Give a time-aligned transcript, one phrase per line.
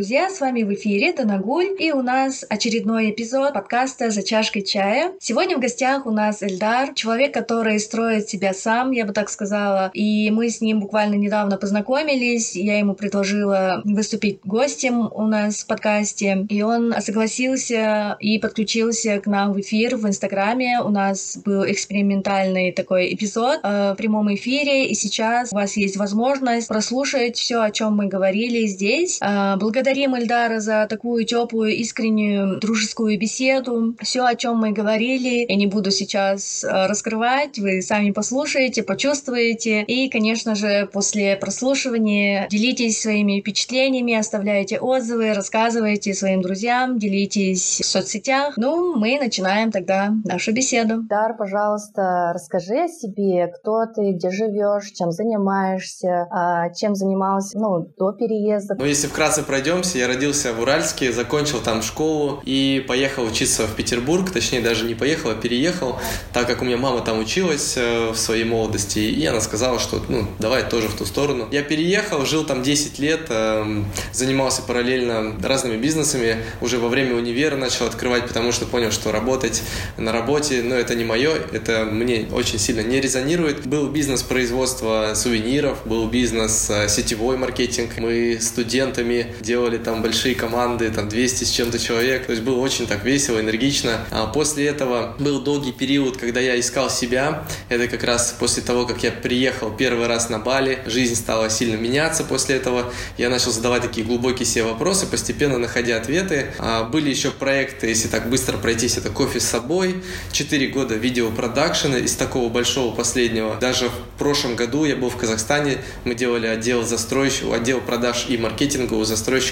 [0.00, 5.12] друзья, с вами в эфире Танагуль, и у нас очередной эпизод подкаста «За чашкой чая».
[5.20, 9.90] Сегодня в гостях у нас Эльдар, человек, который строит себя сам, я бы так сказала,
[9.92, 15.66] и мы с ним буквально недавно познакомились, я ему предложила выступить гостем у нас в
[15.66, 20.80] подкасте, и он согласился и подключился к нам в эфир в Инстаграме.
[20.80, 25.98] У нас был экспериментальный такой эпизод э, в прямом эфире, и сейчас у вас есть
[25.98, 29.18] возможность прослушать все, о чем мы говорили здесь.
[29.20, 29.56] А,
[29.90, 33.96] благодарим Эльдара за такую теплую, искреннюю, дружескую беседу.
[34.00, 39.82] Все, о чем мы говорили, я не буду сейчас а, раскрывать, вы сами послушаете, почувствуете.
[39.82, 47.84] И, конечно же, после прослушивания делитесь своими впечатлениями, оставляйте отзывы, рассказывайте своим друзьям, делитесь в
[47.84, 48.54] соцсетях.
[48.56, 51.02] Ну, мы начинаем тогда нашу беседу.
[51.02, 57.92] Дар, пожалуйста, расскажи о себе, кто ты, где живешь, чем занимаешься, а, чем занимался ну,
[57.98, 58.76] до переезда.
[58.78, 59.42] Ну, если вкратце
[59.80, 64.84] пройдемся, я родился в Уральске, закончил там школу и поехал учиться в Петербург, точнее даже
[64.84, 65.98] не поехал, а переехал,
[66.32, 70.04] так как у меня мама там училась э, в своей молодости, и она сказала, что
[70.08, 71.48] ну давай тоже в ту сторону.
[71.50, 77.56] Я переехал, жил там 10 лет, эм, занимался параллельно разными бизнесами, уже во время универа
[77.56, 79.62] начал открывать, потому что понял, что работать
[79.96, 83.66] на работе, ну это не мое, это мне очень сильно не резонирует.
[83.66, 90.90] Был бизнес производства сувениров, был бизнес э, сетевой маркетинг, мы студентами делали там большие команды,
[90.90, 92.26] там 200 с чем-то человек.
[92.26, 94.06] То есть было очень так весело, энергично.
[94.10, 97.44] А после этого был долгий период, когда я искал себя.
[97.68, 100.80] Это как раз после того, как я приехал первый раз на Бали.
[100.86, 102.92] Жизнь стала сильно меняться после этого.
[103.18, 106.52] Я начал задавать такие глубокие себе вопросы, постепенно находя ответы.
[106.58, 110.02] А были еще проекты, если так быстро пройтись, это кофе с собой.
[110.32, 113.56] Четыре года видеопродакшена из такого большого последнего.
[113.56, 118.36] Даже в прошлом году я был в Казахстане, мы делали отдел застройщиков, отдел продаж и
[118.36, 119.04] маркетинга у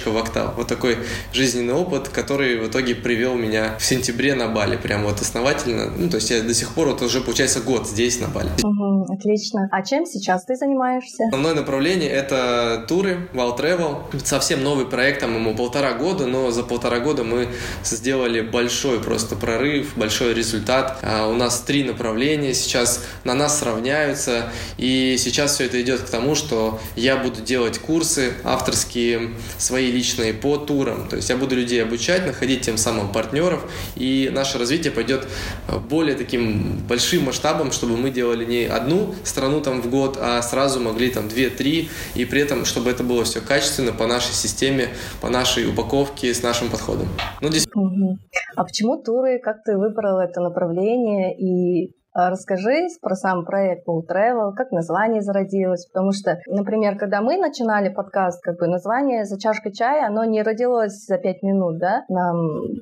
[0.09, 0.57] застройщика в Октав.
[0.57, 0.99] Вот такой
[1.33, 5.91] жизненный опыт, который в итоге привел меня в сентябре на Бали, прям вот основательно.
[5.97, 8.51] Ну, то есть я до сих пор, вот уже получается год здесь, на Бали.
[8.63, 9.69] Угу, отлично.
[9.71, 11.25] А чем сейчас ты занимаешься?
[11.25, 14.25] Основное направление— это туры, Wild Travel.
[14.25, 17.49] Совсем новый проект, там ему полтора года, но за полтора года мы
[17.85, 20.99] сделали большой просто прорыв, большой результат.
[21.03, 26.11] А у нас три направления сейчас на нас сравняются, и сейчас все это идет к
[26.11, 31.09] тому, что я буду делать курсы авторские, свои личные по турам.
[31.09, 33.61] То есть я буду людей обучать, находить тем самым партнеров,
[33.97, 35.27] и наше развитие пойдет
[35.91, 40.81] более таким большим масштабом, чтобы мы делали не одну страну там в год, а сразу
[40.81, 44.89] могли там две-три, и при этом, чтобы это было все качественно по нашей системе,
[45.21, 47.09] по нашей упаковке, с нашим подходом.
[47.41, 47.67] Ну, здесь...
[48.57, 49.41] А почему туры?
[49.43, 51.37] Как ты выбрал это направление?
[51.37, 57.37] И расскажи про сам проект Full Travel, как название зародилось, потому что, например, когда мы
[57.37, 62.05] начинали подкаст, как бы название «За чашкой чая», оно не родилось за пять минут, да?
[62.09, 62.37] Нам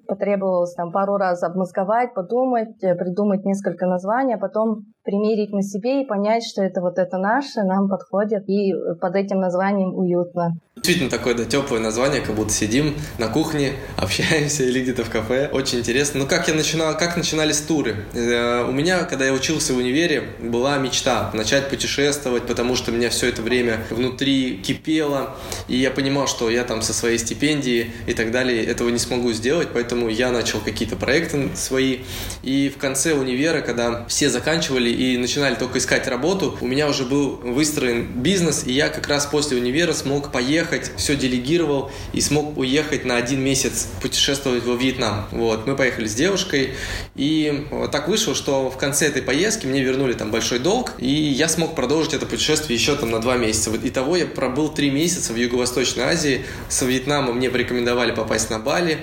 [0.07, 6.03] потребовалось там пару раз обмозговать, подумать, э, придумать несколько названий, а потом примерить на себе
[6.03, 10.59] и понять, что это вот это наше, нам подходит, и под этим названием уютно.
[10.75, 15.49] Действительно такое, да, теплое название, как будто сидим на кухне, общаемся или где-то в кафе.
[15.53, 16.21] Очень интересно.
[16.21, 18.05] Ну, как я начинал, как начинались туры?
[18.13, 23.09] Э, у меня, когда я учился в универе, была мечта начать путешествовать, потому что меня
[23.09, 25.35] все это время внутри кипело,
[25.67, 29.33] и я понимал, что я там со своей стипендией и так далее этого не смогу
[29.33, 32.01] сделать, поэтому я начал какие-то проекты свои.
[32.43, 37.05] И в конце универа, когда все заканчивали и начинали только искать работу, у меня уже
[37.05, 42.57] был выстроен бизнес, и я как раз после универа смог поехать, все делегировал и смог
[42.57, 45.27] уехать на один месяц путешествовать во Вьетнам.
[45.31, 46.71] Вот, мы поехали с девушкой,
[47.15, 51.49] и так вышло, что в конце этой поездки мне вернули там большой долг, и я
[51.49, 53.71] смог продолжить это путешествие еще там на два месяца.
[53.71, 58.59] Вот итого я пробыл три месяца в Юго-Восточной Азии, с Вьетнама мне порекомендовали попасть на
[58.59, 58.99] Бали,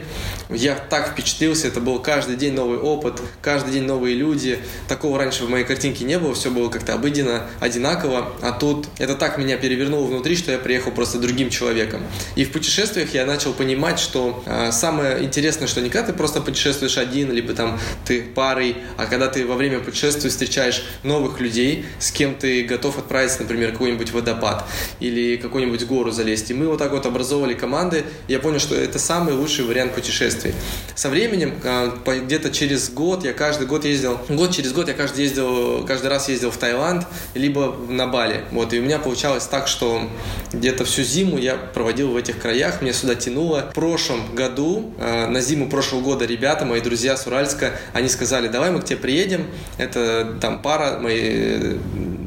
[0.49, 5.45] я так впечатлился, это был каждый день новый опыт, каждый день новые люди, такого раньше
[5.45, 9.37] в моей картине картинки не было, все было как-то обыденно, одинаково, а тут это так
[9.37, 12.01] меня перевернуло внутри, что я приехал просто другим человеком.
[12.37, 16.39] И в путешествиях я начал понимать, что э, самое интересное, что не когда ты просто
[16.39, 21.85] путешествуешь один, либо там ты парой, а когда ты во время путешествия встречаешь новых людей,
[21.99, 24.65] с кем ты готов отправиться, например, какой-нибудь водопад
[25.01, 26.49] или какую-нибудь гору залезть.
[26.51, 30.53] И мы вот так вот образовывали команды, я понял, что это самый лучший вариант путешествий.
[30.95, 31.91] Со временем, э,
[32.25, 36.29] где-то через год, я каждый год ездил, год через год я каждый ездил каждый раз
[36.29, 38.45] ездил в Таиланд, либо на Бали.
[38.51, 40.09] Вот, и у меня получалось так, что
[40.51, 43.69] где-то всю зиму я проводил в этих краях, мне сюда тянуло.
[43.71, 48.47] В прошлом году, э, на зиму прошлого года, ребята, мои друзья с Уральска, они сказали,
[48.47, 49.47] давай мы к тебе приедем.
[49.77, 51.77] Это там пара, мои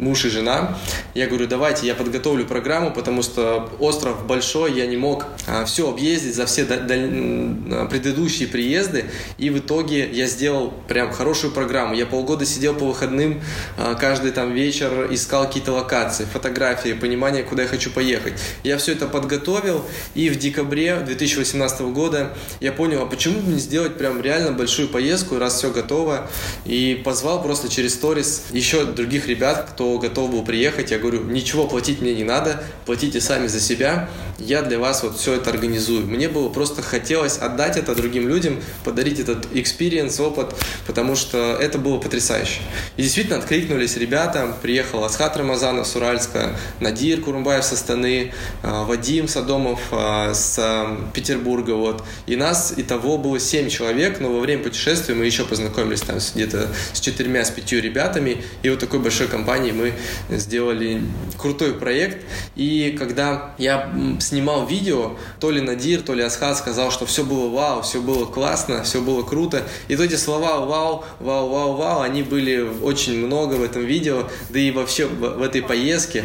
[0.01, 0.79] муж и жена.
[1.15, 5.89] Я говорю, давайте я подготовлю программу, потому что остров большой, я не мог а, все
[5.89, 9.07] объездить за все предыдущие приезды.
[9.39, 11.95] И в итоге я сделал прям хорошую программу.
[11.95, 13.41] Я полгода сидел по выходным,
[13.77, 18.35] а, каждый там вечер искал какие-то локации, фотографии, понимание, куда я хочу поехать.
[18.63, 19.85] Я все это подготовил,
[20.15, 24.89] и в декабре 2018 года я понял, а почему бы не сделать прям реально большую
[24.89, 26.29] поездку, раз все готово,
[26.65, 30.91] и позвал просто через сторис еще других ребят, кто готов был приехать.
[30.91, 35.19] Я говорю, ничего платить мне не надо, платите сами за себя, я для вас вот
[35.19, 36.06] все это организую.
[36.06, 40.55] Мне было просто хотелось отдать это другим людям, подарить этот experience, опыт,
[40.87, 42.61] потому что это было потрясающе.
[42.97, 49.29] И действительно откликнулись ребята, приехал Асхат Рамазанов с Уральска, Надир Курумбаев со Станы, а, Вадим
[49.29, 52.05] Садомов а, с а, Петербурга, вот.
[52.27, 56.19] И нас и того было семь человек, но во время путешествия мы еще познакомились там
[56.35, 59.93] где-то с четырьмя, с пятью ребятами, и вот такой большой компанией мы
[60.37, 61.02] сделали
[61.37, 62.25] крутой проект.
[62.56, 67.49] И когда я снимал видео, то ли Надир, то ли Асхат сказал, что все было
[67.49, 69.62] вау, все было классно, все было круто.
[69.88, 74.28] И то эти слова вау, вау, вау, вау, они были очень много в этом видео,
[74.50, 76.25] да и вообще в, этой поездке.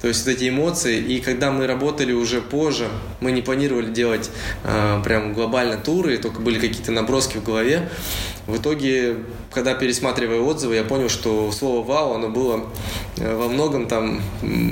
[0.00, 0.98] То есть вот эти эмоции.
[0.98, 2.88] И когда мы работали уже позже,
[3.20, 4.30] мы не планировали делать
[4.64, 7.88] э, прям глобально туры, только были какие-то наброски в голове.
[8.48, 9.16] В итоге,
[9.52, 12.64] когда пересматривая отзывы, я понял, что слово «вау», оно было
[13.18, 14.22] э, во многом там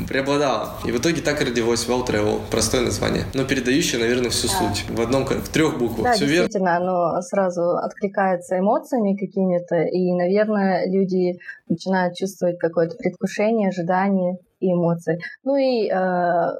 [0.09, 0.77] преобладало.
[0.87, 4.87] И в итоге так и родилось «Wow Travel», простое название, но передающее, наверное, всю суть
[4.89, 6.05] в одном, в трех буквах.
[6.05, 7.13] Да, Все действительно, верно?
[7.13, 11.39] оно сразу откликается эмоциями какими-то, и, наверное, люди
[11.69, 15.19] начинают чувствовать какое-то предвкушение, ожидание и эмоции.
[15.45, 16.51] Ну и э,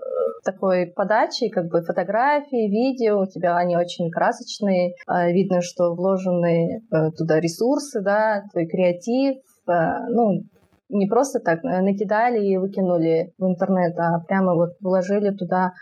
[0.45, 6.83] такой подачи, как бы фотографии, видео, у тебя они очень красочные, э, видно, что вложены
[6.91, 9.37] э, туда ресурсы, да, твой креатив,
[9.69, 9.73] э,
[10.11, 10.43] ну,
[10.89, 15.73] не просто так э, накидали и выкинули в интернет, а прямо вот вложили туда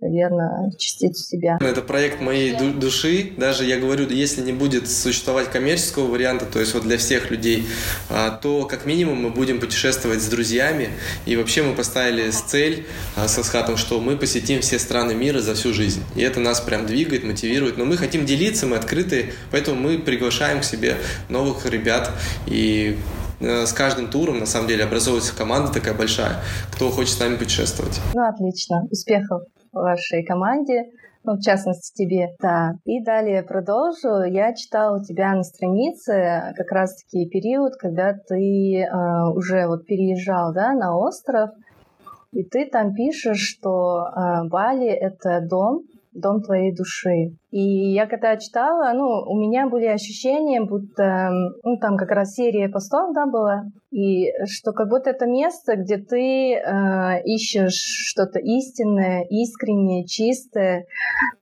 [0.00, 1.58] наверное, частицу себя.
[1.60, 3.32] Это проект моей души.
[3.36, 7.66] Даже я говорю, если не будет существовать коммерческого варианта, то есть вот для всех людей,
[8.08, 10.90] а, то как минимум мы будем путешествовать с друзьями.
[11.26, 12.86] И вообще мы поставили с цель
[13.16, 16.02] а, с Асхатом, что мы посетим все страны мира за всю жизнь.
[16.16, 17.76] И это нас прям двигает, мотивирует.
[17.76, 20.96] Но мы хотим делиться, мы открыты, поэтому мы приглашаем к себе
[21.28, 22.10] новых ребят
[22.46, 22.96] и
[23.40, 26.36] с каждым туром, на самом деле, образовывается команда такая большая,
[26.72, 28.00] кто хочет с нами путешествовать.
[28.14, 28.86] Ну, отлично.
[28.90, 29.42] Успехов!
[29.72, 30.90] вашей команде,
[31.24, 32.28] ну, в частности, тебе.
[32.40, 32.74] Да.
[32.84, 34.22] И далее продолжу.
[34.24, 38.86] Я читала у тебя на странице как раз-таки период, когда ты э,
[39.34, 41.50] уже вот переезжал, да, на остров,
[42.32, 45.82] и ты там пишешь, что э, Бали— это дом,
[46.12, 47.36] дом твоей души.
[47.50, 51.30] И я когда читала, ну, у меня были ощущения, будто,
[51.62, 55.98] ну, там как раз серия постов, да, была, и что как будто это место, где
[55.98, 60.86] ты э, ищешь что-то истинное, искреннее, чистое.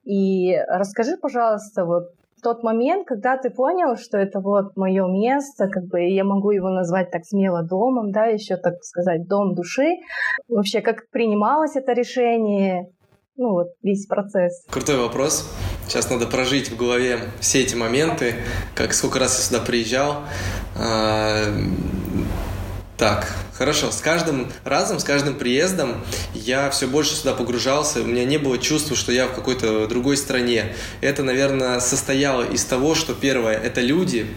[0.05, 2.09] И расскажи, пожалуйста, вот
[2.43, 6.71] тот момент, когда ты понял, что это вот мое место, как бы я могу его
[6.71, 9.97] назвать так смело домом, да, еще так сказать, дом души.
[10.49, 12.87] Вообще, как принималось это решение,
[13.39, 14.65] ну вот весь процесс?
[14.69, 15.49] Крутой вопрос.
[15.87, 18.35] Сейчас надо прожить в голове все эти моменты,
[18.75, 20.25] как сколько раз я сюда приезжал.
[20.77, 21.55] А,
[22.99, 25.97] так, Хорошо, с каждым разом, с каждым приездом
[26.33, 30.17] я все больше сюда погружался, у меня не было чувства, что я в какой-то другой
[30.17, 30.77] стране.
[31.01, 34.29] Это, наверное, состояло из того, что первое, это люди,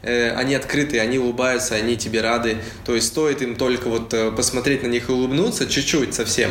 [0.00, 4.30] э, они открытые, они улыбаются, они тебе рады, то есть стоит им только вот э,
[4.30, 6.50] посмотреть на них и улыбнуться, чуть-чуть совсем,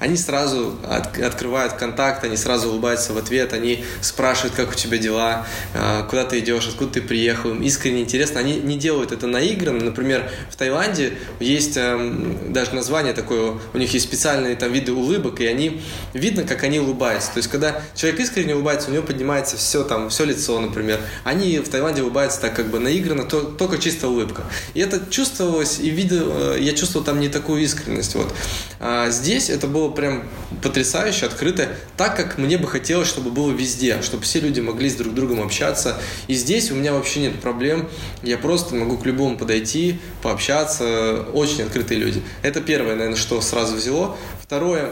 [0.00, 4.98] они сразу от, открывают контакт, они сразу улыбаются в ответ, они спрашивают, как у тебя
[4.98, 9.26] дела, э, куда ты идешь, откуда ты приехал, им искренне интересно, они не делают это
[9.26, 14.72] наигранно, например, в Таиланде есть есть э, даже название такое, у них есть специальные там
[14.72, 15.80] виды улыбок, и они,
[16.14, 17.32] видно, как они улыбаются.
[17.32, 21.00] То есть, когда человек искренне улыбается, у него поднимается все там, все лицо, например.
[21.24, 24.44] Они в Таиланде улыбаются так как бы наигранно, то, только чисто улыбка.
[24.74, 28.14] И это чувствовалось, и видел, э, я чувствовал там не такую искренность.
[28.14, 28.32] Вот.
[28.80, 30.24] А здесь это было прям
[30.62, 34.94] потрясающе, открыто, так как мне бы хотелось, чтобы было везде, чтобы все люди могли с
[34.94, 36.00] друг другом общаться.
[36.26, 37.88] И здесь у меня вообще нет проблем,
[38.22, 42.22] я просто могу к любому подойти, пообщаться, очень открытые люди.
[42.42, 44.16] Это первое, наверное, что сразу взяло.
[44.42, 44.90] Второе,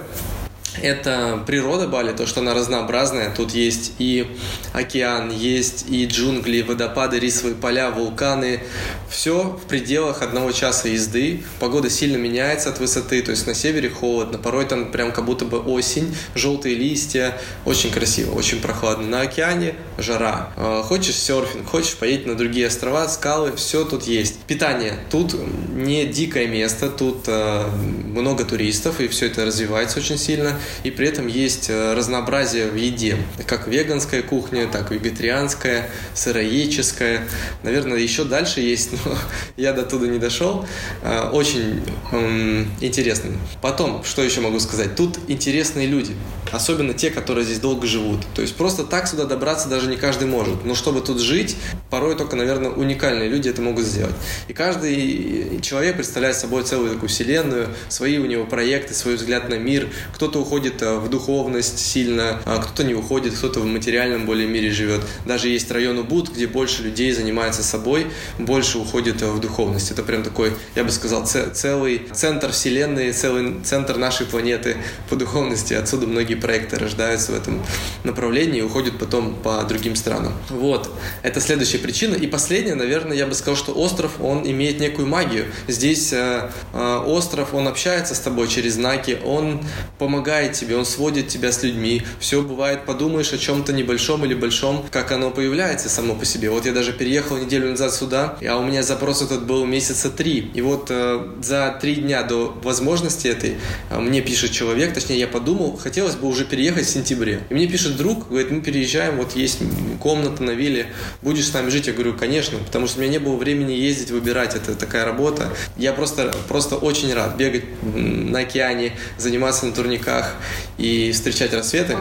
[0.83, 3.35] это природа Бали, то, что она разнообразная.
[3.35, 4.37] Тут есть и
[4.73, 8.61] океан, есть и джунгли, водопады, рисовые поля, вулканы.
[9.09, 11.43] Все в пределах одного часа езды.
[11.61, 15.45] Погода сильно меняется от высоты, то есть на севере холодно, порой там прям как будто
[15.45, 17.39] бы осень, желтые листья.
[17.65, 19.07] Очень красиво, очень прохладно.
[19.07, 20.51] На океане жара.
[20.57, 24.39] А, хочешь серфинг, хочешь поедешь на другие острова, скалы, все тут есть.
[24.41, 24.99] Питание.
[25.11, 25.35] Тут
[25.75, 27.67] не дикое место, тут э,
[28.07, 32.77] много туристов, и все это развивается очень сильно, и при этом есть э, разнообразие в
[32.77, 37.29] еде, как веганская кухня, так и вегетарианская, сыроедческая.
[37.63, 39.17] Наверное, еще дальше есть, но
[39.57, 40.67] я до туда не дошел.
[41.03, 41.83] Э, очень
[42.13, 43.31] э, интересно.
[43.61, 44.97] Потом, что еще могу сказать?
[44.97, 46.15] Тут интересные люди,
[46.53, 48.21] особенно те, которые здесь долго живут.
[48.35, 50.65] То есть просто так сюда добраться даже не каждый может.
[50.65, 51.57] Но чтобы тут жить,
[51.91, 54.15] порой только, наверное, уникальные люди это могут сделать.
[54.49, 59.55] И каждый человек представляет собой целую такую вселенную, свои у него проекты, свой взгляд на
[59.55, 59.89] мир.
[60.15, 64.71] Кто-то уходит э, в духовность сильно, а кто-то не уходит, кто-то в материальном более мире
[64.71, 65.03] живет.
[65.27, 68.07] Даже есть район Убуд, где больше людей занимается собой,
[68.39, 69.91] больше уходит э, в духовность.
[69.91, 74.77] Это прям такой, я бы сказал, целый центр вселенной, целый центр нашей планеты
[75.09, 75.75] по духовности.
[75.75, 77.63] Отсюда многие проекты рождаются в этом
[78.05, 80.33] направлении и уходят потом по другим странам.
[80.49, 80.91] Вот,
[81.23, 82.15] это следующая причина.
[82.15, 85.47] И последняя, наверное, я бы сказал, что остров, он имеет некую магию.
[85.67, 89.61] Здесь э, э, остров, он общается с тобой через знаки, он
[89.99, 92.03] помогает тебе, он сводит тебя с людьми.
[92.21, 96.51] Все бывает, подумаешь о чем-то небольшом или большом, как оно появляется само по себе.
[96.51, 100.51] Вот я даже переехал неделю назад сюда, а у меня запрос этот был месяца три.
[100.55, 103.57] И вот э, за три дня до возможности этой
[103.91, 107.41] э, мне пишет человек, точнее я подумал, хотелось бы уже переехать в сентябре.
[107.51, 109.59] И мне пишет друг, говорит, мы переезжаем, вот есть
[110.01, 110.87] комната на вилле,
[111.23, 111.87] будешь с нами жить?
[111.87, 115.49] Я говорю, конечно, потому что у меня не было времени ездить, выбирать, это такая работа.
[115.77, 120.35] Я просто, просто очень рад бегать на океане, заниматься на турниках
[120.77, 121.97] и встречать рассветы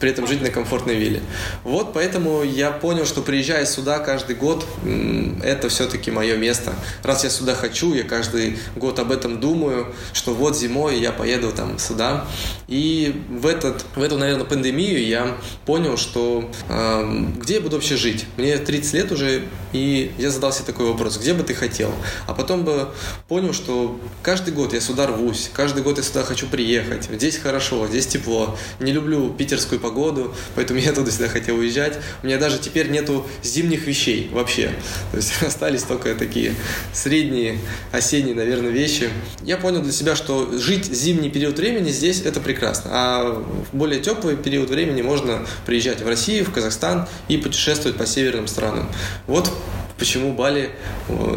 [0.00, 1.20] при этом жить на комфортной вилле.
[1.62, 4.66] Вот поэтому я понял, что приезжая сюда каждый год,
[5.44, 6.72] это все-таки мое место.
[7.02, 11.52] Раз я сюда хочу, я каждый год об этом думаю, что вот зимой я поеду
[11.52, 12.24] там сюда.
[12.66, 17.96] И в, этот, в эту, наверное, пандемию я понял, что э, где я буду вообще
[17.96, 18.24] жить.
[18.36, 19.42] Мне 30 лет уже,
[19.72, 21.92] и я задал себе такой вопрос, где бы ты хотел?
[22.26, 22.88] А потом бы
[23.28, 27.08] понял, что каждый год я сюда рвусь, каждый год я сюда хочу приехать.
[27.10, 28.56] Здесь хорошо, здесь тепло.
[28.78, 31.98] Не люблю питерскую погоду погоду, поэтому я туда всегда хотел уезжать.
[32.22, 34.70] У меня даже теперь нету зимних вещей вообще.
[35.10, 36.54] То есть остались только такие
[36.92, 37.58] средние
[37.92, 39.10] осенние, наверное, вещи.
[39.42, 42.90] Я понял для себя, что жить зимний период времени здесь это прекрасно.
[42.92, 48.06] А в более теплый период времени можно приезжать в Россию, в Казахстан и путешествовать по
[48.06, 48.88] северным странам.
[49.26, 49.50] Вот
[50.00, 50.70] почему Бали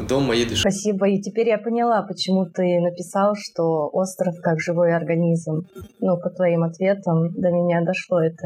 [0.08, 0.62] дом моей души.
[0.62, 1.08] Спасибо.
[1.10, 5.68] И теперь я поняла, почему ты написал, что остров как живой организм.
[6.00, 8.44] Ну, по твоим ответам до меня дошло это.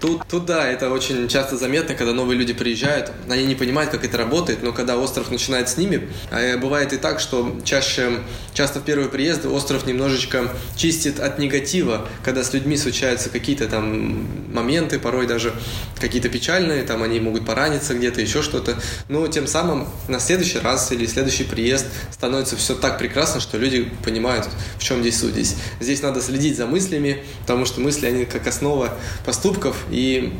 [0.00, 4.04] Тут, тут да, это очень часто заметно, когда новые люди приезжают, они не понимают, как
[4.04, 8.18] это работает, но когда остров начинает с ними, а бывает и так, что чаще,
[8.52, 14.26] часто в первый приезд остров немножечко чистит от негатива, когда с людьми случаются какие-то там
[14.52, 15.52] моменты, порой даже
[16.00, 18.74] какие-то печальные, там они могут пораниться где-то, еще что-то,
[19.08, 23.58] но тем самым самым на следующий раз или следующий приезд становится все так прекрасно, что
[23.58, 24.48] люди понимают,
[24.78, 25.34] в чем здесь суть.
[25.34, 28.90] Здесь, здесь надо следить за мыслями, потому что мысли, они как основа
[29.24, 30.32] поступков, и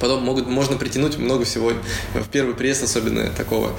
[0.00, 1.72] Потом могут, можно притянуть много всего
[2.14, 3.72] в первый приезд, особенно такого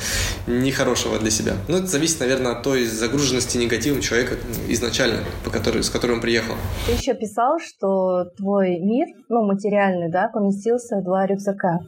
[0.48, 1.54] нехорошего для себя.
[1.70, 4.36] Но это зависит, наверное, от той загруженности негативом человека
[4.68, 6.56] изначально, по которой, с которым он приехал.
[6.86, 11.80] Ты еще писал, что твой мир, ну, материальный, да, поместился в два рюкзака.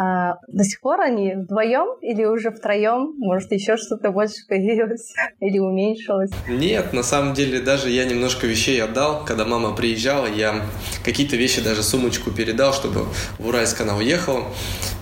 [0.00, 3.14] А до сих пор они вдвоем или уже втроем?
[3.18, 6.30] Может, еще что-то больше появилось или уменьшилось?
[6.48, 9.24] Нет, на самом деле даже я немножко вещей отдал.
[9.24, 10.62] Когда мама приезжала, я
[11.04, 13.06] какие-то вещи, даже сумочку передал, чтобы
[13.40, 14.44] в Уральск она уехала.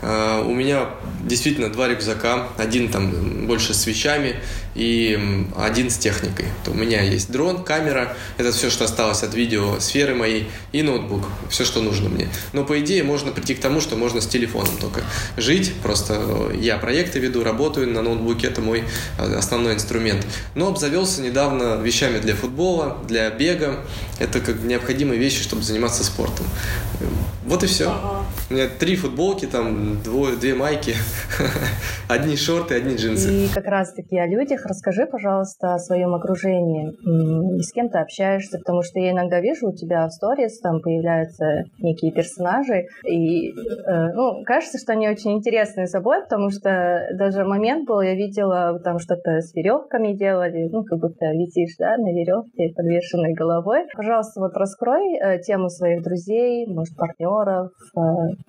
[0.00, 0.86] А, у меня
[1.22, 2.48] действительно два рюкзака.
[2.56, 4.36] Один там больше с вещами,
[4.76, 6.46] и один с техникой.
[6.64, 10.82] То у меня есть дрон, камера, это все, что осталось от видео сферы моей, и
[10.82, 12.28] ноутбук, все, что нужно мне.
[12.52, 15.00] Но по идее можно прийти к тому, что можно с телефоном только
[15.36, 18.84] жить, просто я проекты веду, работаю на ноутбуке, это мой
[19.18, 20.26] а, основной инструмент.
[20.54, 23.84] Но обзавелся недавно вещами для футбола, для бега,
[24.18, 26.46] это как необходимые вещи, чтобы заниматься спортом.
[27.46, 28.24] Вот и все.
[28.50, 30.96] У меня три футболки, там двое, две майки,
[32.08, 33.44] одни шорты, одни джинсы.
[33.44, 36.92] И как раз-таки о людях расскажи, пожалуйста, о своем окружении.
[37.62, 38.58] С кем ты общаешься?
[38.58, 44.12] Потому что я иногда вижу у тебя в сторис, там появляются некие персонажи, и э,
[44.14, 48.98] ну, кажется, что они очень интересные собой, потому что даже момент был, я видела, там
[48.98, 53.86] что-то с веревками делали, ну, как будто летишь, да, на веревке, подвешенной головой.
[53.94, 58.00] Пожалуйста, вот раскрой э, тему своих друзей, может, партнеров, э,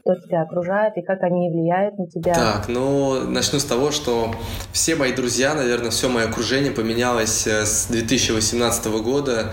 [0.01, 2.33] кто тебя окружает и как они влияют на тебя.
[2.33, 4.27] Так, ну, начну с того, что
[4.71, 9.51] все мои друзья, наверное, все все мое окружение поменялось э, с 2018 года.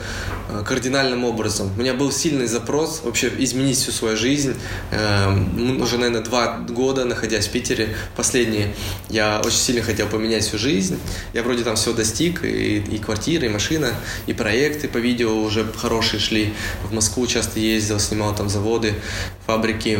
[0.61, 1.71] Э, кардинальным образом.
[1.77, 4.55] У меня был сильный запрос вообще изменить всю свою жизнь.
[4.91, 8.75] Эм, уже, наверное, два года, находясь в Питере, последние,
[9.09, 10.99] я очень сильно хотел поменять всю жизнь.
[11.33, 13.93] Я вроде там все достиг, и, и квартира, и машина,
[14.27, 16.53] и проекты по видео уже хорошие шли.
[16.89, 18.95] В Москву часто ездил, снимал там заводы,
[19.47, 19.99] фабрики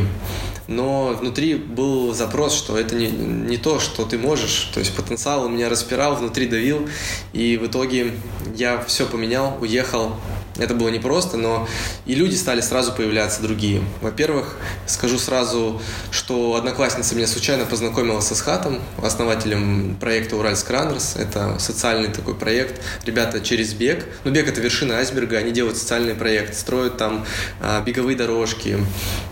[0.67, 4.71] но внутри был запрос, что это не, не то, что ты можешь.
[4.73, 6.89] То есть потенциал у меня распирал, внутри давил,
[7.33, 8.13] и в итоге
[8.57, 10.17] я все поменял, уехал
[10.57, 11.69] это было непросто, но
[12.07, 13.83] и люди стали сразу появляться другие.
[14.01, 14.57] Во-первых,
[14.87, 15.81] скажу сразу,
[16.11, 21.17] что одноклассница меня случайно познакомила с Асхатом, основателем проекта Уральск Раннерс.
[21.17, 22.81] Это социальный такой проект.
[23.05, 24.07] Ребята через бег.
[24.23, 25.39] Ну, бег— это вершина айсберга.
[25.39, 27.27] Они делают социальный проект, строят там
[27.61, 28.79] а, беговые дорожки,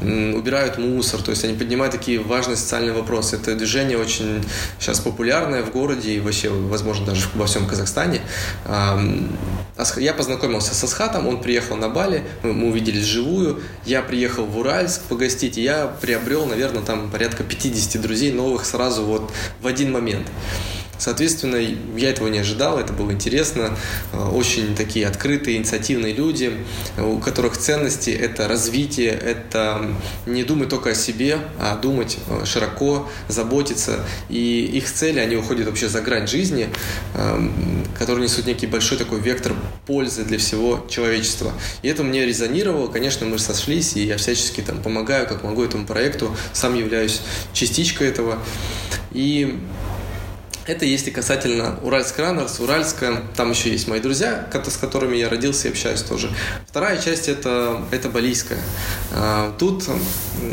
[0.01, 1.23] убирают мусор.
[1.23, 3.37] То есть они поднимают такие важные социальные вопросы.
[3.37, 4.45] Это движение очень
[4.81, 8.23] сейчас популярное в городе и вообще, возможно, даже во всем Казахстане.
[8.65, 9.01] А,
[9.97, 14.45] я познакомился с Асхатом, там, он приехал на Бали, мы, мы увиделись живую, я приехал
[14.45, 19.67] в Уральск погостить, и я приобрел, наверное, там порядка 50 друзей новых сразу вот в
[19.67, 20.27] один момент.
[21.03, 21.57] Соответственно,
[21.97, 23.77] я этого не ожидал, это было интересно.
[24.13, 26.53] Э, очень такие открытые, инициативные люди,
[26.97, 29.85] у которых ценности– это развитие, это
[30.27, 33.99] не думать только о себе, а думать э, широко, заботиться.
[34.29, 36.69] И их цели, они уходят вообще за грань жизни,
[37.17, 39.55] эм, которые несут некий большой такой вектор
[39.89, 41.53] пользы для всего человечества.
[41.83, 42.87] И это мне резонировало.
[42.87, 46.33] Конечно, мы сошлись, и я всячески там помогаю, как могу этому проекту.
[46.53, 48.39] Сам являюсь частичкой этого.
[49.11, 49.59] И
[50.67, 53.23] это если касательно Уральск Раннерс, Уральска.
[53.37, 56.31] Там еще есть мои друзья, с которыми я родился и общаюсь тоже.
[56.69, 58.61] Вторая часть это, это Балийская.
[59.13, 59.85] А, тут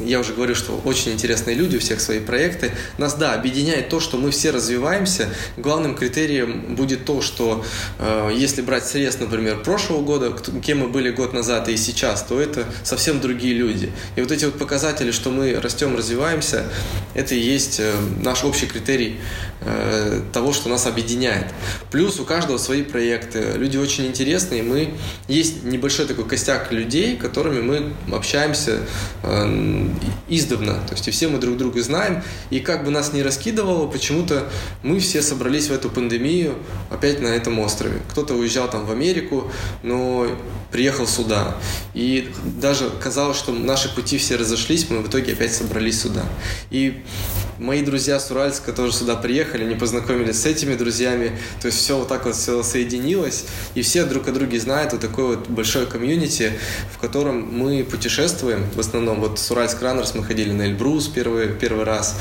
[0.04, 2.72] я уже говорю, что очень интересные люди, у всех свои проекты.
[2.98, 5.30] Нас, да, объединяет то, что мы все развиваемся.
[5.58, 7.64] Главным критерием будет то, что
[8.00, 12.40] а, если брать срез, например, прошлого года, кем мы были год назад и сейчас, то
[12.40, 13.92] это совсем другие люди.
[14.16, 16.66] И вот эти вот показатели, что мы растем, развиваемся,
[17.14, 19.20] это и есть э, наш общий критерий
[20.34, 21.48] того, что нас объединяет.
[21.92, 23.54] Плюс у каждого свои проекты.
[23.56, 24.64] Люди очень интересные.
[24.64, 24.94] Мы
[25.28, 28.80] есть небольшой такой костяк людей, которыми мы общаемся
[29.24, 29.88] э,
[30.28, 30.76] издавна.
[30.88, 32.22] То есть и все мы друг друга знаем.
[32.50, 34.50] И как бы нас ни раскидывало, почему-то
[34.84, 36.56] мы все собрались в эту пандемию
[36.90, 38.02] опять на этом острове.
[38.12, 39.52] Кто-то уезжал там в Америку,
[39.84, 40.28] но
[40.72, 41.56] приехал сюда.
[41.94, 46.24] И даже казалось, что наши пути все разошлись, мы в итоге опять собрались сюда.
[46.70, 47.04] И
[47.58, 51.38] мои друзья с Уральска тоже сюда приехали, не познакомились с этими друзьями.
[51.62, 54.94] То есть все вот так вот все соединилось, и все друг о друге знают.
[54.94, 56.54] Вот такое вот большое комьюнити,
[56.94, 58.66] в котором мы путешествуем.
[58.76, 62.16] В основном вот с Уральск Раннерс мы ходили на Эльбрус первый, первый раз.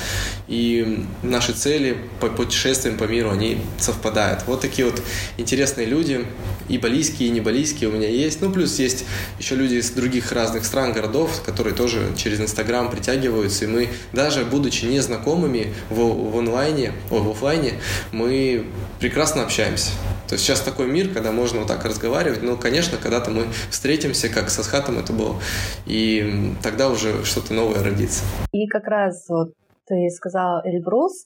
[0.49, 4.45] И наши цели по путешествиям по миру, они совпадают.
[4.47, 5.01] Вот такие вот
[5.37, 6.27] интересные люди,
[6.68, 8.40] и балийские, и не балийские у меня есть.
[8.40, 9.04] Ну, плюс есть
[9.38, 13.64] еще люди из других разных стран, городов, которые тоже через Инстаграм притягиваются.
[13.64, 17.74] И мы, даже будучи незнакомыми в, в онлайне, о, в офлайне,
[18.12, 18.66] мы
[19.00, 19.90] прекрасно общаемся.
[20.28, 22.42] То есть сейчас такой мир, когда можно вот так разговаривать.
[22.42, 25.40] Ну, конечно, когда-то мы встретимся, как с Асхатом это было,
[25.87, 28.24] и тогда уже что-то новое родится.
[28.52, 29.52] И как раз вот
[29.87, 31.24] ты сказал Эльбрус,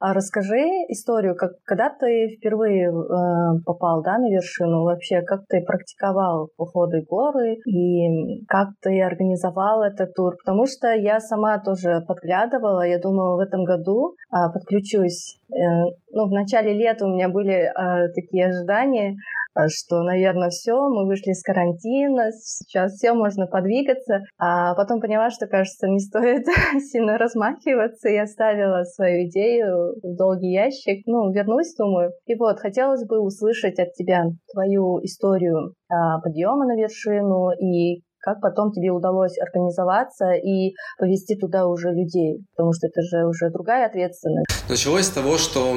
[0.00, 6.50] расскажи историю, как, когда ты впервые э, попал да, на вершину, вообще как ты практиковал
[6.56, 12.98] походы горы и как ты организовал этот тур, потому что я сама тоже подглядывала, я
[12.98, 15.38] думала в этом году э, подключусь.
[15.50, 19.16] Э, ну, в начале лета у меня были э, такие ожидания,
[19.47, 24.20] а, что, наверное, все, мы вышли из карантина, сейчас все можно подвигаться.
[24.38, 26.46] А потом поняла, что, кажется, не стоит
[26.90, 31.02] сильно размахиваться, и оставила свою идею в долгий ящик.
[31.06, 32.12] Ну, вернусь, думаю.
[32.26, 38.40] И вот, хотелось бы услышать от тебя твою историю а, подъема на вершину и как
[38.40, 42.44] потом тебе удалось организоваться и повести туда уже людей?
[42.56, 44.48] Потому что это же уже другая ответственность.
[44.68, 45.76] Началось с того, что,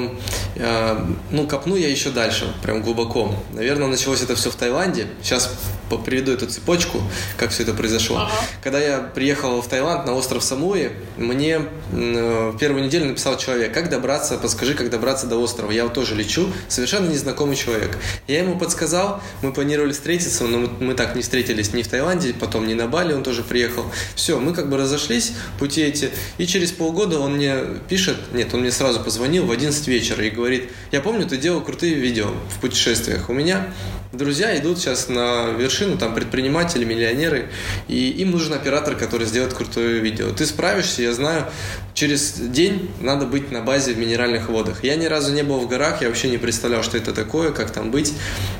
[0.55, 0.95] э,
[1.31, 3.29] ну, копну я еще дальше, прям глубоко.
[3.53, 5.05] Наверное, началось это все в Таиланде.
[5.21, 5.49] Сейчас
[5.97, 6.99] приведу эту цепочку,
[7.37, 8.17] как все это произошло.
[8.17, 8.31] Ага.
[8.63, 13.89] Когда я приехал в Таиланд на остров Самуи, мне э, первую неделю написал человек, как
[13.89, 15.71] добраться, подскажи, как добраться до острова.
[15.71, 17.97] Я вот тоже лечу, совершенно незнакомый человек.
[18.27, 22.30] Я ему подсказал, мы планировали встретиться, но мы, мы так не встретились ни в Таиланде,
[22.33, 23.85] потом не на Бали, он тоже приехал.
[24.15, 26.09] Все, мы как бы разошлись, пути эти.
[26.37, 27.55] И через полгода он мне
[27.89, 31.61] пишет, нет, он мне сразу позвонил в 11 вечера и говорит, я помню, ты делал
[31.61, 33.29] крутые видео в путешествиях.
[33.29, 33.67] У меня
[34.13, 37.49] друзья идут сейчас на вершину, там предприниматели, миллионеры,
[37.87, 40.31] и им нужен оператор, который сделает крутое видео.
[40.31, 41.45] Ты справишься, я знаю,
[41.93, 44.83] через день надо быть на базе в минеральных водах.
[44.83, 47.71] Я ни разу не был в горах, я вообще не представлял, что это такое, как
[47.71, 48.13] там быть.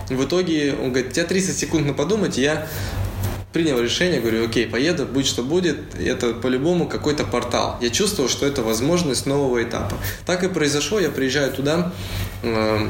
[0.09, 2.67] В итоге он говорит, у тебя 30 секунд на подумать, я
[3.53, 7.77] принял решение, говорю, окей, поеду, будь что будет, это по-любому какой-то портал.
[7.81, 9.97] Я чувствовал, что это возможность нового этапа.
[10.25, 11.91] Так и произошло, я приезжаю туда,
[12.43, 12.87] э,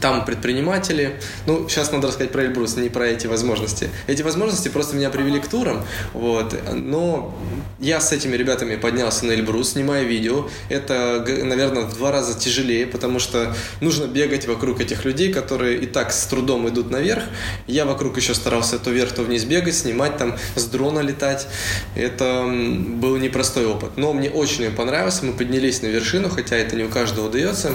[0.00, 1.20] там предприниматели.
[1.46, 3.90] Ну, сейчас надо рассказать про Эльбрус, не про эти возможности.
[4.06, 6.54] Эти возможности просто меня привели к турам, вот.
[6.74, 7.36] Но
[7.78, 10.48] я с этими ребятами поднялся на Эльбрус, снимая видео.
[10.68, 15.86] Это, наверное, в два раза тяжелее, потому что нужно бегать вокруг этих людей, которые и
[15.86, 17.24] так с трудом идут наверх.
[17.66, 21.46] Я вокруг еще старался то вверх, то вниз бегать, снимать там, с дрона летать.
[21.94, 23.90] Это был непростой опыт.
[23.96, 25.22] Но мне очень понравилось.
[25.22, 27.72] Мы поднялись на вершину, хотя это не у каждого удается.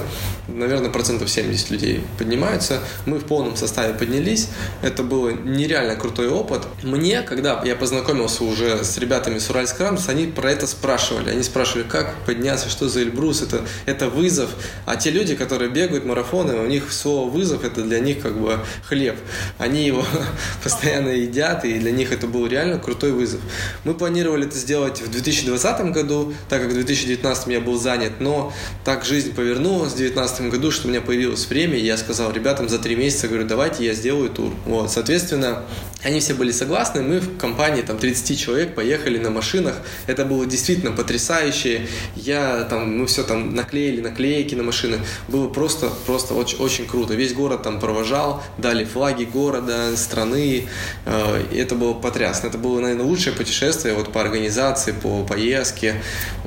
[0.47, 2.79] Наверное, процентов 70 людей поднимаются.
[3.05, 4.49] Мы в полном составе поднялись.
[4.81, 6.63] Это был нереально крутой опыт.
[6.83, 11.29] Мне, когда я познакомился уже с ребятами с Уральск Рамс, они про это спрашивали.
[11.29, 14.49] Они спрашивали, как подняться, что за Эльбрус, это, это вызов.
[14.85, 18.59] А те люди, которые бегают марафоны, у них слово вызов, это для них как бы
[18.83, 19.17] хлеб.
[19.57, 20.05] Они его
[20.63, 23.41] постоянно едят, и для них это был реально крутой вызов.
[23.83, 28.53] Мы планировали это сделать в 2020 году, так как в 2019 я был занят, но
[28.83, 32.79] так жизнь повернулась в 2019 году, что у меня появилось время, я сказал ребятам за
[32.79, 34.53] три месяца, говорю, давайте я сделаю тур.
[34.65, 35.63] Вот, соответственно,
[36.03, 40.45] они все были согласны, мы в компании там 30 человек поехали на машинах, это было
[40.45, 46.57] действительно потрясающе, я там, мы все там наклеили наклейки на машины, было просто, просто очень,
[46.59, 50.67] очень круто, весь город там провожал, дали флаги города, страны,
[51.05, 55.95] э, это было потрясно, это было, наверное, лучшее путешествие вот по организации, по поездке,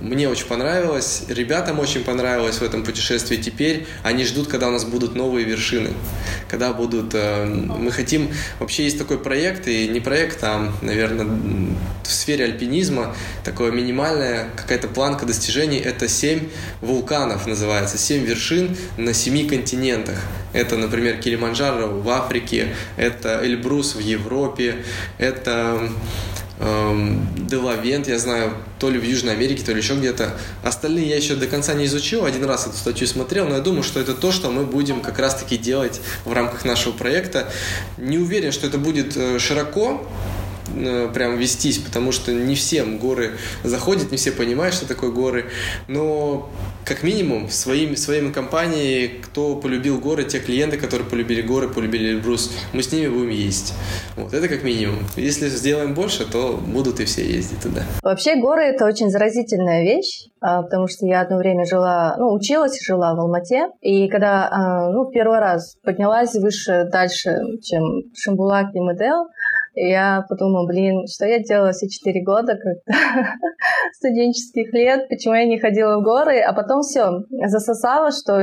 [0.01, 4.85] мне очень понравилось, ребятам очень понравилось в этом путешествии, теперь они ждут, когда у нас
[4.85, 5.91] будут новые вершины,
[6.49, 7.15] когда будут...
[7.15, 8.31] Э, мы хотим...
[8.59, 11.27] Вообще есть такой проект, и не проект, а, наверное,
[12.03, 15.79] в сфере альпинизма такое минимальная какая-то планка достижений.
[15.79, 16.49] Это семь
[16.81, 20.19] вулканов называется, семь вершин на семи континентах.
[20.53, 24.77] Это, например, Килиманджаро в Африке, это Эльбрус в Европе,
[25.19, 25.91] это
[26.59, 30.37] Делавент, я знаю, то ли в Южной Америке, то ли еще где-то.
[30.63, 33.83] Остальные я еще до конца не изучил, один раз эту статью смотрел, но я думаю,
[33.83, 37.49] что это то, что мы будем как раз-таки делать в рамках нашего проекта.
[37.99, 40.07] Не уверен, что это будет э, широко,
[40.75, 45.51] Э, прям вестись, потому что не всем горы заходят, не все понимают, что такое горы,
[45.89, 46.51] но
[46.87, 52.53] как минимум своими, своими компанией, кто полюбил горы, те клиенты, которые полюбили горы, полюбили Эльбрус,
[52.73, 53.75] мы с ними будем есть.
[54.17, 55.01] Вот, это как минимум.
[55.17, 57.83] Если сделаем больше, то будут и все ездить туда.
[58.03, 62.81] Вообще горы— это очень заразительная вещь, а, потому что я одно время жила, ну, училась,
[62.81, 67.83] жила в Алмате, и когда, а, ну, первый раз поднялась выше, дальше, чем
[68.15, 68.81] Шамбулак и
[69.79, 72.59] Я подумала, блин, что я делала все четыре года
[73.93, 78.41] студенческих лет, почему я не ходила в горы, а потом все, засосала, что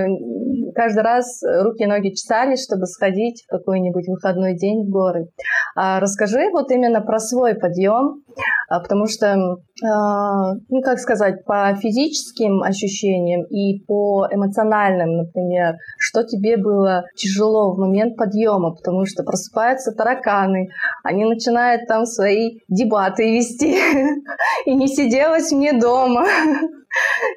[0.74, 5.30] каждый раз руки и ноги чесались, чтобы сходить в какой-нибудь выходной день в горы.
[5.76, 8.24] А расскажи вот именно про свой подъем,
[8.70, 16.24] а, потому что, а, ну, как сказать, по физическим ощущениям и по эмоциональным, например, что
[16.24, 20.70] тебе было тяжело в момент подъема, потому что просыпаются тараканы,
[21.04, 23.76] они начинают там свои дебаты вести,
[24.66, 26.26] и не сиделось мне дома.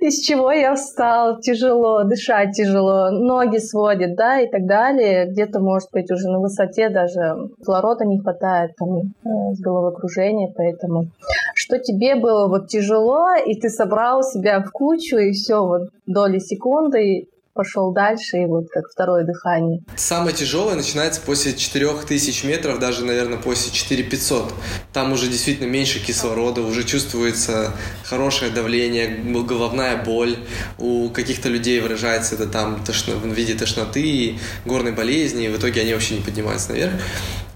[0.00, 5.26] из чего я встал, тяжело, дышать тяжело, ноги сводит, да, и так далее.
[5.26, 11.06] Где-то, может быть, уже на высоте даже кислорода не хватает, там, э, с головокружения, поэтому
[11.54, 16.38] что тебе было вот тяжело, и ты собрал себя в кучу, и все, вот доли
[16.38, 19.80] секунды, пошел дальше, и вот как второе дыхание.
[19.96, 24.52] Самое тяжелое начинается после 4000 метров, даже, наверное, после 4500.
[24.92, 27.72] Там уже действительно меньше кислорода, уже чувствуется
[28.04, 30.36] хорошее давление, головная боль.
[30.78, 35.80] У каких-то людей выражается это там тошно, в виде тошноты горной болезни, и в итоге
[35.80, 36.92] они вообще не поднимаются наверх.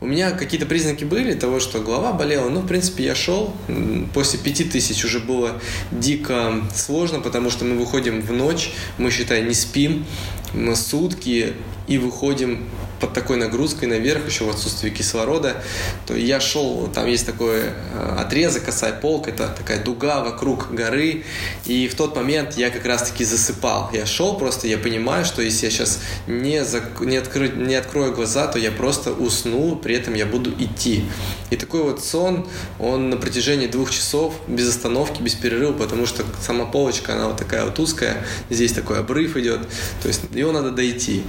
[0.00, 2.48] У меня какие-то признаки были того, что голова болела.
[2.48, 3.54] Ну, в принципе, я шел.
[4.14, 5.60] После пяти тысяч уже было
[5.90, 9.89] дико сложно, потому что мы выходим в ночь, мы, считай, не спим,
[10.54, 11.54] мы сутки
[11.86, 12.64] и выходим
[13.00, 15.56] под такой нагрузкой наверх, еще в отсутствии кислорода,
[16.06, 21.24] то я шел, там есть такой э, отрезок, косая полк, это такая дуга вокруг горы,
[21.64, 23.90] и в тот момент я как раз-таки засыпал.
[23.92, 27.00] Я шел просто, я понимаю, что если я сейчас не, зак...
[27.00, 27.48] не, откры...
[27.48, 31.04] не открою глаза, то я просто усну, при этом я буду идти.
[31.50, 32.46] И такой вот сон,
[32.78, 37.38] он на протяжении двух часов без остановки, без перерыва, потому что сама полочка, она вот
[37.38, 39.60] такая вот узкая, здесь такой обрыв идет,
[40.02, 41.22] то есть его надо дойти.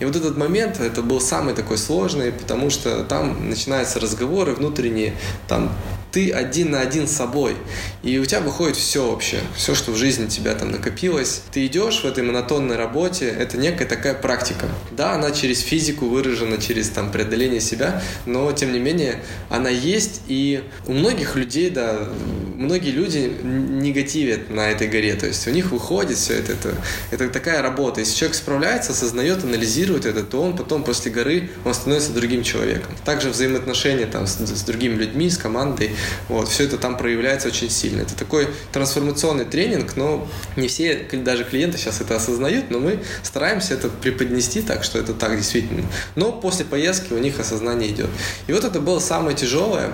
[0.00, 5.14] И вот этот момент, это был самый такой сложный, потому что там начинаются разговоры внутренние,
[5.46, 5.72] там
[6.12, 7.56] ты один на один с собой.
[8.02, 11.42] И у тебя выходит все вообще, все, что в жизни тебя там накопилось.
[11.52, 14.68] Ты идешь в этой монотонной работе, это некая такая практика.
[14.92, 20.22] Да, она через физику выражена, через там преодоление себя, но тем не менее она есть,
[20.28, 22.08] и у многих людей, да,
[22.56, 26.74] многие люди негативят на этой горе, то есть у них выходит все это, это,
[27.10, 28.00] это такая работа.
[28.00, 32.92] Если человек справляется, осознает, анализирует это, то он потом после горы, он становится другим человеком.
[33.04, 35.90] Также взаимоотношения там с, с другими людьми, с командой,
[36.28, 38.02] вот, все это там проявляется очень сильно.
[38.02, 43.74] Это такой трансформационный тренинг, но не все, даже клиенты сейчас это осознают, но мы стараемся
[43.74, 45.84] это преподнести так, что это так действительно.
[46.14, 48.10] Но после поездки у них осознание идет.
[48.46, 49.92] И вот это было самое тяжелое.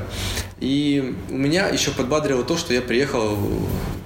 [0.61, 3.37] И у меня еще подбадрило то, что я приехал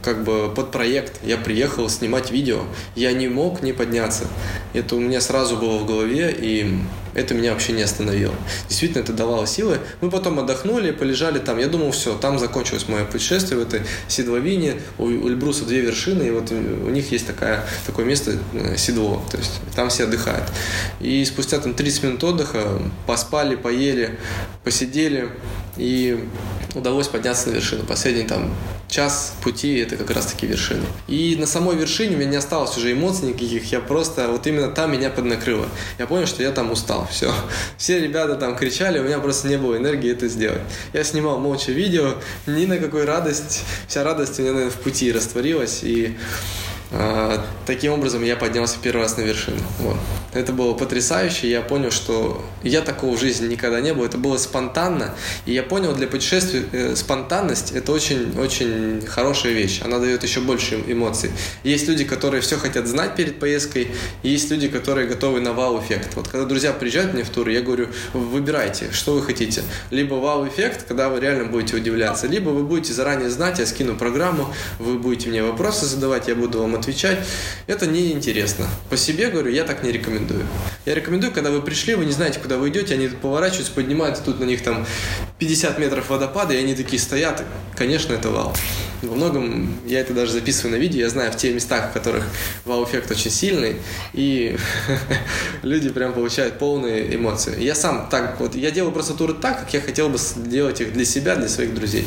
[0.02, 1.20] как бы под проект.
[1.22, 2.62] Я приехал снимать видео.
[2.94, 4.24] Я не мог не подняться.
[4.72, 6.78] Это у меня сразу было в голове, и
[7.14, 8.34] это меня вообще не остановило.
[8.68, 9.78] Действительно, это давало силы.
[10.00, 11.58] Мы потом отдохнули, полежали там.
[11.58, 14.74] Я думал, все, там закончилось мое путешествие в этой седловине.
[14.98, 19.22] У Эльбруса две вершины, и вот у них есть такая, такое место, э, седло.
[19.30, 20.44] То есть там все отдыхают.
[21.00, 24.18] И спустя там 30 минут отдыха поспали, поели,
[24.64, 25.28] посидели,
[25.78, 26.24] и
[26.74, 27.84] удалось подняться на вершину.
[27.84, 28.54] Последний там
[28.88, 30.84] час пути– это как раз-таки вершина.
[31.06, 34.68] И на самой вершине у меня не осталось уже эмоций никаких, я просто, вот именно
[34.68, 35.66] там меня поднакрыло.
[35.98, 37.32] Я понял, что я там устал, все.
[37.76, 40.62] Все ребята там кричали, у меня просто не было энергии это сделать.
[40.92, 42.14] Я снимал молча видео,
[42.46, 46.16] ни на какой радость, вся радость у меня, наверное, в пути растворилась, и
[46.90, 49.58] а, таким образом я поднялся первый раз на вершину.
[49.80, 49.96] Вот.
[50.32, 54.38] Это было потрясающе, я понял, что я такого в жизни никогда не было, это было
[54.38, 55.14] спонтанно,
[55.46, 60.82] и я понял, для путешествий э, спонтанность это очень-очень хорошая вещь, она дает еще больше
[60.86, 61.30] эмоций.
[61.62, 63.88] Есть люди, которые все хотят знать перед поездкой,
[64.22, 66.14] и есть люди, которые готовы на вау-эффект.
[66.14, 69.62] Вот когда друзья приезжают мне в тур, я говорю, выбирайте, что вы хотите.
[69.90, 74.54] Либо вау-эффект, когда вы реально будете удивляться, либо вы будете заранее знать, я скину программу,
[74.78, 77.18] вы будете мне вопросы задавать, я буду вам отвечать,
[77.66, 78.66] это неинтересно.
[78.90, 80.46] По себе, говорю, я так не рекомендую.
[80.86, 84.40] Я рекомендую, когда вы пришли, вы не знаете, куда вы идете, они поворачиваются, поднимаются, тут
[84.40, 84.86] на них там
[85.38, 87.44] 50 метров водопада, и они такие стоят.
[87.76, 88.52] Конечно, это вау.
[89.02, 92.24] Во многом я это даже записываю на видео, я знаю в тех местах, в которых
[92.64, 93.76] вау-эффект очень сильный,
[94.12, 94.56] и
[95.62, 97.62] люди прям получают полные эмоции.
[97.62, 100.92] Я сам так вот, я делаю просто туры так, как я хотел бы делать их
[100.92, 102.04] для себя, для своих друзей.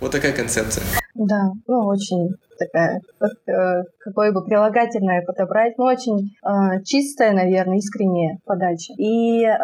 [0.00, 0.84] Вот такая концепция.
[1.14, 8.38] Да, ну очень такая, э, какое бы прилагательное подобрать, ну очень э, чистая, наверное, искренняя
[8.44, 8.92] подача.
[8.98, 9.58] И э,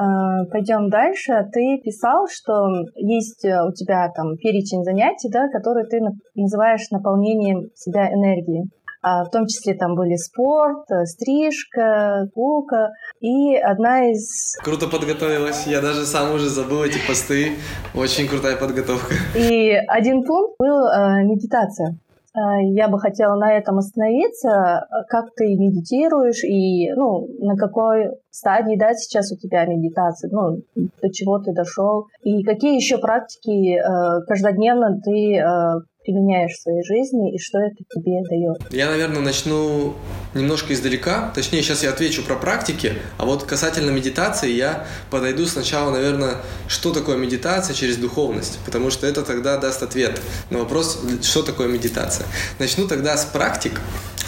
[0.51, 1.49] пойдем дальше.
[1.53, 6.01] Ты писал, что есть у тебя там перечень занятий, да, которые ты
[6.35, 8.71] называешь наполнением себя энергией.
[9.03, 14.57] А в том числе там были спорт, э, стрижка, кука и одна из...
[14.63, 17.53] Круто подготовилась, я даже сам уже забыл эти посты,
[17.95, 19.15] очень крутая подготовка.
[19.35, 21.97] И один пункт был э, медитация.
[22.41, 24.87] Э, я бы хотела на этом остановиться.
[25.09, 31.13] Как ты медитируешь и ну, на какой стадии да, сейчас у тебя медитация, ну, до
[31.13, 37.35] чего ты дошел, и какие еще практики э, каждодневно ты э, применяешь в своей жизни
[37.35, 38.73] и что это тебе дает?
[38.73, 39.95] Я, наверное, начну
[40.35, 41.33] немножко издалека.
[41.35, 46.37] Точнее, сейчас я отвечу про практики, а вот касательно медитации я подойду сначала, наверное,
[46.69, 51.69] что такое медитация через духовность, потому что это тогда даст ответ на вопрос, что такое
[51.69, 52.27] медитация.
[52.59, 53.81] Начну тогда с практик.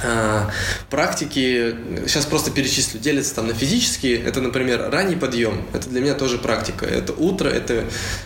[0.04, 0.50] А,
[0.90, 1.74] практики,
[2.06, 6.38] сейчас просто перечислю, делятся там на физические, это, например, ранний подъем, это для меня тоже
[6.38, 7.84] практика, это утро, это,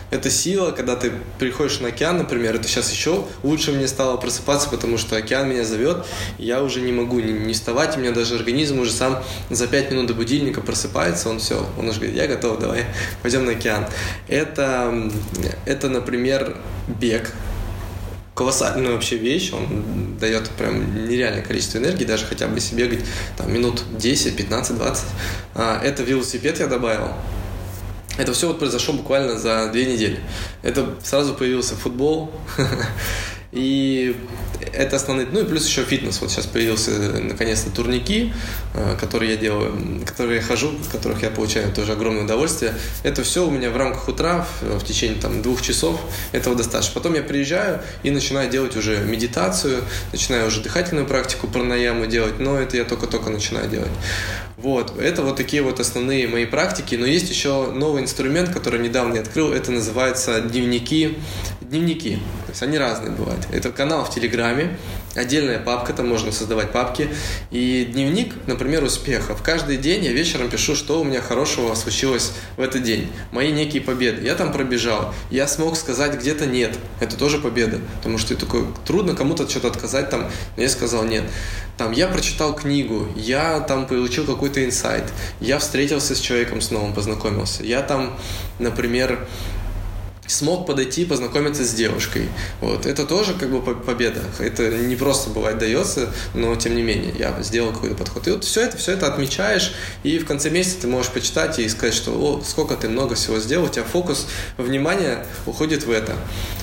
[0.09, 4.69] это сила, когда ты приходишь на океан, например, это сейчас еще лучше мне стало просыпаться,
[4.69, 6.05] потому что океан меня зовет,
[6.39, 9.91] я уже не могу не, не вставать, у меня даже организм уже сам за 5
[9.91, 12.85] минут до будильника просыпается, он все, он уже говорит, я готов, давай,
[13.21, 13.85] пойдем на океан.
[14.27, 15.11] Это,
[15.65, 17.31] это например, бег,
[18.37, 23.03] колоссальную вообще вещь, он дает прям нереальное количество энергии, даже хотя бы себе бегать
[23.35, 25.05] там, минут 10, 15, 20.
[25.55, 27.09] А, это велосипед я добавил.
[28.17, 30.19] Это все вот произошло буквально за две недели.
[30.61, 32.31] Это сразу появился футбол,
[33.51, 34.15] и
[34.73, 36.19] это основные, ну и плюс еще фитнес.
[36.21, 38.33] Вот сейчас появился наконец-то турники,
[38.73, 42.73] э, которые я делаю, которые я хожу, в которых я получаю тоже огромное удовольствие.
[43.03, 45.99] Это все у меня в рамках утра, в течение там двух часов,
[46.31, 46.93] этого достаточно.
[46.93, 52.59] Потом я приезжаю и начинаю делать уже медитацию, начинаю уже дыхательную практику пранаяму делать, но
[52.59, 53.91] это я только-только начинаю делать.
[54.57, 59.13] Вот, это вот такие вот основные мои практики, но есть еще новый инструмент, который недавно
[59.13, 61.15] я открыл, это называется дневники,
[61.69, 63.45] дневники, то есть они разные бывают.
[63.51, 64.77] Это канал в Телеграме,
[65.15, 67.09] отдельная папка, там можно создавать папки.
[67.51, 69.41] И дневник, например, успехов.
[69.43, 73.09] Каждый день я вечером пишу, что у меня хорошего случилось в этот день.
[73.31, 74.25] Мои некие победы.
[74.25, 75.13] Я там пробежал.
[75.29, 76.77] Я смог сказать где-то нет.
[76.99, 77.79] Это тоже победа.
[77.97, 80.29] Потому что такой, трудно кому-то что-то отказать там.
[80.55, 81.23] Но я сказал нет.
[81.77, 85.03] Там, я прочитал книгу, я там получил какой-то инсайт,
[85.39, 87.63] я встретился с человеком с новым, познакомился.
[87.63, 88.17] Я там,
[88.57, 89.27] например,
[90.27, 92.29] смог подойти познакомиться с девушкой.
[92.61, 92.85] Вот.
[92.85, 94.21] Это тоже как бы победа.
[94.39, 98.27] Это не просто бывает дается, но тем не менее я сделал какой-то подход.
[98.27, 101.67] И вот все это, все это отмечаешь, и в конце месяца ты можешь почитать и
[101.69, 106.15] сказать, что о, сколько ты много всего сделал, у тебя фокус внимания уходит в это.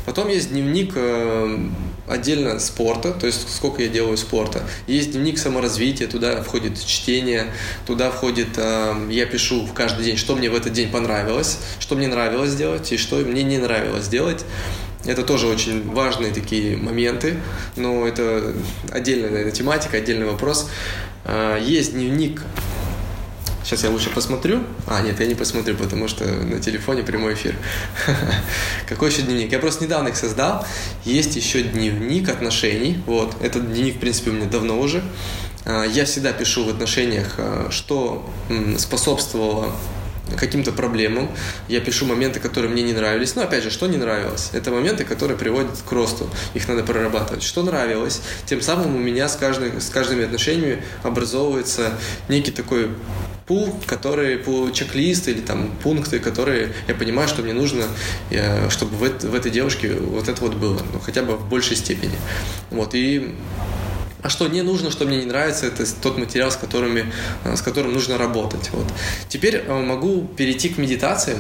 [0.06, 1.58] Потом есть дневник э,
[2.06, 4.62] отдельно спорта, то есть сколько я делаю спорта.
[4.86, 7.52] Есть дневник саморазвития, туда входит чтение,
[7.86, 11.94] туда входит, э, я пишу в каждый день, что мне в этот день понравилось, что
[11.94, 14.44] мне нравилось делать и что мне не нравилось делать.
[15.06, 17.36] Это тоже очень важные такие моменты,
[17.76, 18.54] но это
[18.90, 20.70] отдельная наверное, тематика, отдельный вопрос.
[21.24, 22.42] Э, есть дневник
[23.64, 24.62] Сейчас я лучше посмотрю.
[24.86, 27.56] А, нет, я не посмотрю, потому что на телефоне прямой эфир.
[28.88, 29.50] Какой еще дневник?
[29.52, 30.66] Я просто недавно их создал.
[31.04, 33.02] Есть еще дневник отношений.
[33.06, 35.02] Вот, этот дневник, в принципе, у меня давно уже.
[35.64, 38.28] А, я всегда пишу в отношениях, а, что
[38.76, 39.72] способствовало
[40.36, 41.30] каким-то проблемам.
[41.68, 43.34] Я пишу моменты, которые мне не нравились.
[43.34, 44.50] Но опять же, что не нравилось?
[44.52, 46.28] Это моменты, которые приводят к росту.
[46.54, 47.42] Их надо прорабатывать.
[47.42, 48.20] Что нравилось?
[48.46, 51.92] Тем самым у меня с, каждый, с каждыми отношениями образовывается
[52.28, 52.90] некий такой
[53.46, 57.84] пул, которые по чек-лист или там пункты, которые я понимаю, что мне нужно,
[58.30, 61.76] э, чтобы в, в этой девушке вот это вот было, ну, хотя бы в большей
[61.76, 62.16] степени.
[62.70, 63.34] Вот, и
[64.24, 67.12] а что не нужно, что мне не нравится, это тот материал, с, которыми,
[67.44, 68.70] э, с которым нужно работать.
[68.72, 68.86] Вот.
[69.28, 71.38] Теперь э, могу перейти к медитациям,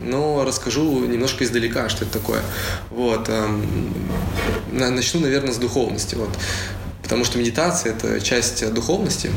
[0.00, 2.42] но расскажу немножко издалека, что это такое.
[2.90, 3.28] Вот.
[3.28, 3.94] Эм,
[4.72, 6.16] начну, наверное, с духовности.
[6.16, 6.30] Вот.
[7.00, 9.30] Потому что медитация– это часть духовности.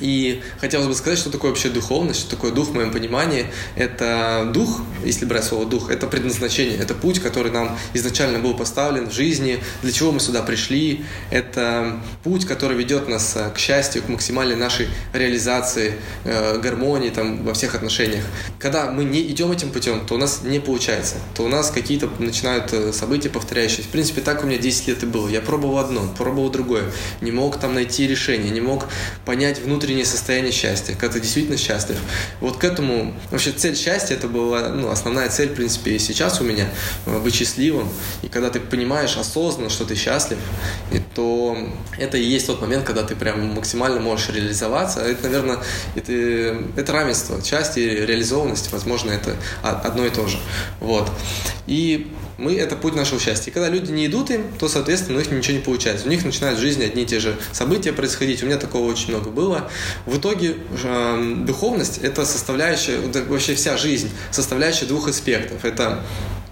[0.00, 3.46] И хотелось бы сказать, что такое вообще духовность, что такое дух в моем понимании.
[3.76, 9.08] Это дух, если брать слово дух, это предназначение, это путь, который нам изначально был поставлен
[9.08, 11.04] в жизни, для чего мы сюда пришли.
[11.30, 17.44] Это путь, который ведет нас э, к счастью, к максимальной нашей реализации, э, гармонии там,
[17.44, 18.24] во всех отношениях.
[18.58, 22.08] Когда мы не идем этим путем, то у нас не получается, то у нас какие-то
[22.18, 23.82] начинают э, события повторяющиеся.
[23.82, 25.28] В принципе, так у меня 10 лет и было.
[25.28, 26.84] Я пробовал одно, пробовал другое,
[27.20, 28.86] не мог там найти решение, не мог
[29.24, 31.98] понять внутренне внутреннее состояние счастья, когда ты действительно счастлив.
[32.40, 36.40] Вот к этому, вообще цель счастья, это была ну, основная цель, в принципе, и сейчас
[36.40, 36.70] у меня,
[37.04, 37.90] э, быть счастливым.
[38.22, 40.38] И когда ты понимаешь осознанно, что ты счастлив,
[41.14, 41.58] то
[41.98, 45.00] это и есть тот момент, когда ты прям максимально можешь реализоваться.
[45.00, 45.58] Это, наверное,
[45.94, 46.12] это,
[46.76, 50.38] это равенство, счастье и реализованность, возможно, это одно и то же.
[50.80, 51.10] Вот.
[51.66, 53.50] И мы это путь нашего счастья.
[53.50, 56.06] И когда люди не идут им, то, соответственно, у них ничего не получается.
[56.06, 58.42] У них начинают в жизни одни и те же события происходить.
[58.42, 59.70] У меня такого очень много было.
[60.06, 65.64] В итоге э, духовность– это составляющая, вообще вся жизнь, составляющая двух аспектов.
[65.64, 66.02] Это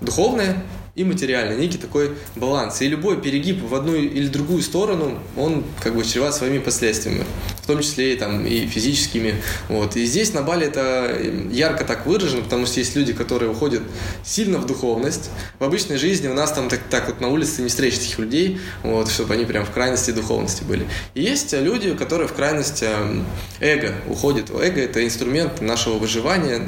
[0.01, 0.63] духовное
[0.95, 2.83] и материальное, некий такой баланс.
[2.83, 7.25] И любой перегиб в одну или другую сторону, он как бы чреват своими последствиями,
[7.63, 9.37] в том числе и, там, и физическими.
[9.69, 9.97] Вот.
[9.97, 11.17] И здесь на Бали это
[11.51, 13.83] ярко так выражено, потому что есть люди, которые уходят
[14.25, 15.31] сильно в духовность.
[15.61, 18.61] В обычной жизни у нас там так, так вот на улице не встретишь таких людей,
[18.83, 20.87] вот, чтобы они прям в крайности духовности были.
[21.15, 23.25] И есть люди, которые в крайность эм,
[23.61, 24.51] эго уходят.
[24.51, 26.59] Эго– это инструмент нашего выживания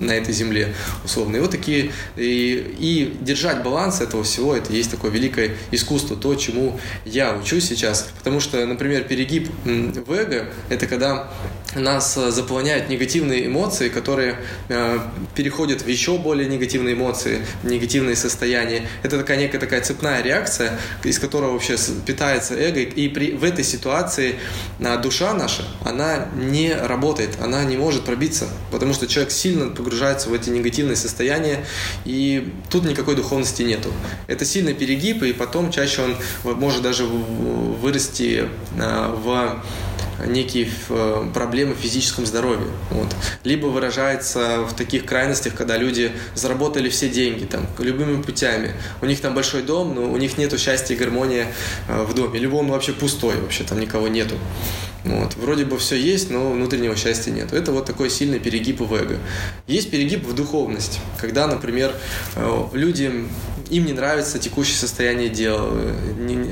[0.00, 1.36] на этой земле, условно.
[1.36, 6.34] И вот такие, и, и держать баланс этого всего, это есть такое великое искусство, то,
[6.34, 8.08] чему я учусь сейчас.
[8.18, 9.48] Потому что, например, перегиб
[10.12, 11.28] эго– это когда
[11.74, 14.36] нас э, заполняют негативные эмоции, которые
[14.68, 14.98] э,
[15.34, 18.88] переходят в еще более негативные эмоции, негативные состояния.
[19.02, 22.80] Это такая некая такая цепная реакция, из которой вообще питается эго.
[22.80, 24.36] И при, в этой ситуации
[24.78, 30.28] э, душа наша, она не работает, она не может пробиться, потому что человек сильно погружается
[30.30, 31.64] в эти негативные состояния,
[32.04, 33.92] и тут никакой духовности нету.
[34.26, 39.62] Это сильный перегиб, и потом чаще он может даже вырасти э, в
[40.26, 42.66] некие э, проблемы в физическом здоровье.
[42.90, 43.14] Вот.
[43.44, 48.72] Либо выражается в таких крайностях, когда люди заработали все деньги там, любыми путями.
[49.00, 51.46] У них там большой дом, но у них нету счастья и гармонии
[51.88, 52.38] э, в доме.
[52.38, 54.36] Либо он вообще пустой, вообще там никого нету.
[55.08, 55.36] Вот.
[55.36, 57.52] Вроде бы все есть, но внутреннего счастья нет.
[57.52, 59.18] Это вот такой сильный перегиб в эго.
[59.66, 61.94] Есть перегиб в духовность, когда, например,
[62.36, 63.10] э, люди
[63.70, 65.70] им не нравится текущее состояние дел,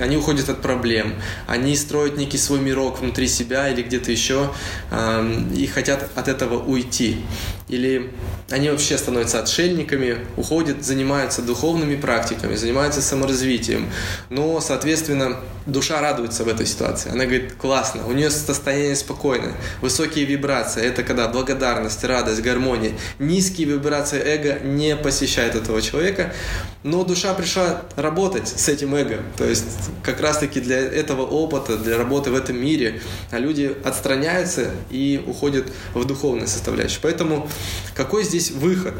[0.00, 1.14] они уходят от проблем,
[1.46, 4.50] они строят некий свой мирок внутри себя или где-то еще
[5.54, 7.16] и хотят от этого уйти.
[7.68, 8.10] Или
[8.50, 13.90] они вообще становятся отшельниками, уходят, занимаются духовными практиками, занимаются саморазвитием.
[14.30, 17.10] Но, соответственно, душа радуется в этой ситуации.
[17.10, 22.92] Она говорит, классно, у нее состояние спокойное, высокие вибрации, это когда благодарность, радость, гармония.
[23.18, 26.32] Низкие вибрации эго не посещают этого человека,
[26.84, 29.18] но душа пришла работать с этим эго.
[29.36, 29.64] То есть
[30.04, 33.00] как раз-таки для этого опыта, для работы в этом мире,
[33.32, 37.00] а люди отстраняются и уходят в духовную составляющую.
[37.02, 37.48] Поэтому
[37.96, 38.94] какой здесь выход?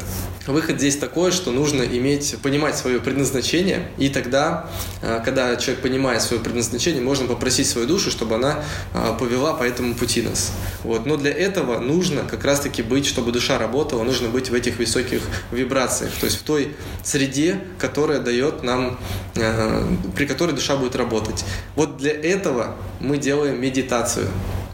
[0.47, 4.69] Выход здесь такой, что нужно иметь, понимать свое предназначение, и тогда,
[5.03, 9.63] а, когда человек понимает свое предназначение, можно попросить свою душу, чтобы она а, повела по
[9.63, 10.51] этому пути нас.
[10.83, 11.05] Вот.
[11.05, 15.21] Но для этого нужно как раз-таки быть, чтобы душа работала, нужно быть в этих высоких
[15.51, 18.99] вибрациях, то есть в той среде, которая дает нам,
[19.35, 21.45] а, при которой душа будет работать.
[21.75, 24.27] Вот для этого мы делаем медитацию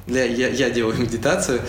[0.06, 1.62] для, я, я делаю медитацию,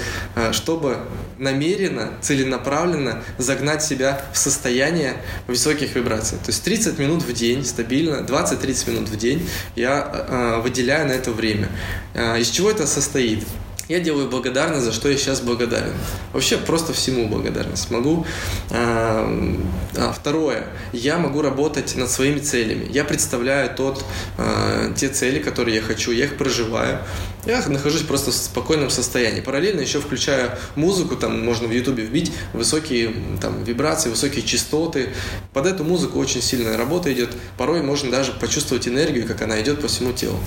[0.51, 0.99] чтобы
[1.39, 5.17] намеренно, целенаправленно загнать себя в состояние
[5.47, 6.39] высоких вибраций.
[6.39, 11.13] То есть 30 минут в день, стабильно, 20-30 минут в день я э, выделяю на
[11.13, 11.69] это время.
[12.15, 13.45] Э, из чего это состоит?
[13.89, 15.93] Я делаю благодарность, за что я сейчас благодарен.
[16.33, 17.91] Вообще просто всему благодарность.
[17.91, 18.27] Могу.
[18.71, 19.57] Э,
[19.97, 20.67] а, второе.
[20.93, 22.87] Я могу работать над своими целями.
[22.91, 24.03] Я представляю тот,
[24.39, 26.13] э, те цели, которые я хочу.
[26.13, 26.99] Я их проживаю.
[27.45, 29.43] Я нахожусь просто в спокойном состоянии.
[29.43, 33.13] Параллельно еще включаю музыку, там можно в ютубе вбить высокие
[33.43, 35.11] там, вибрации, высокие частоты.
[35.53, 37.31] Под эту музыку очень сильная работа идет.
[37.59, 40.39] Порой можно даже почувствовать энергию, как она идет по всему телу.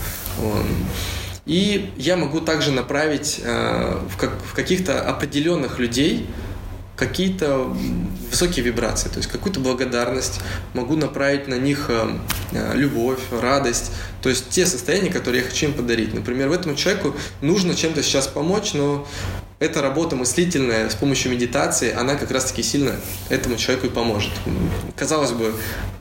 [1.47, 6.27] И я могу также направить э, в, как, в каких-то определенных людей
[6.97, 7.59] какие-то
[8.31, 10.41] высокие вибрации, то есть какую-то благодарность,
[10.73, 12.09] могу направить на них э,
[12.51, 13.91] э, любовь, радость,
[14.21, 16.13] то есть те состояния, которые я хочу им подарить.
[16.13, 19.07] Например, в этому человеку нужно чем-то сейчас помочь, но
[19.59, 22.95] эта работа мыслительная с помощью медитации, она как раз-таки сильно
[23.29, 24.31] этому человеку и поможет.
[24.95, 25.51] Казалось бы,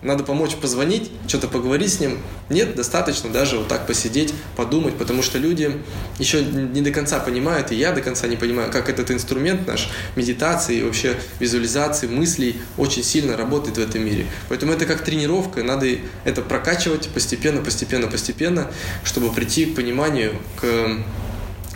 [0.03, 2.19] надо помочь позвонить, что-то поговорить с ним.
[2.51, 5.73] Нет, достаточно даже вот так посидеть, подумать, потому что люди
[6.19, 9.89] еще не до конца понимают, и я до конца не понимаю, как этот инструмент наш
[10.17, 14.27] медитации, вообще визуализации, мыслей очень сильно работает в этом мире.
[14.51, 15.87] Поэтому это как тренировка, надо
[16.25, 18.71] это прокачивать постепенно, постепенно, постепенно,
[19.03, 20.99] чтобы прийти к пониманию, к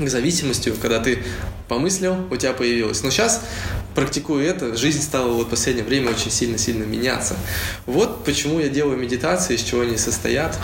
[0.06, 1.22] к зависимости, когда ты
[1.68, 3.02] помыслил, у тебя появилось.
[3.02, 3.42] Но сейчас,
[3.94, 7.36] практикуя это, жизнь стала вот в последнее время очень сильно-сильно меняться.
[7.86, 10.58] Вот почему я делаю медитации, из чего они состоят.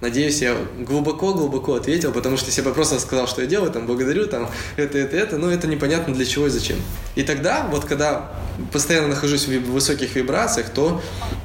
[0.00, 3.86] Надеюсь, я глубоко-глубоко ответил, потому что если бы я просто сказал, что я делаю, там,
[3.86, 6.76] благодарю, там, это, это, это, но это непонятно для чего и зачем.
[7.16, 8.30] И тогда, вот когда
[8.72, 11.02] постоянно нахожусь в высоких вибрациях, то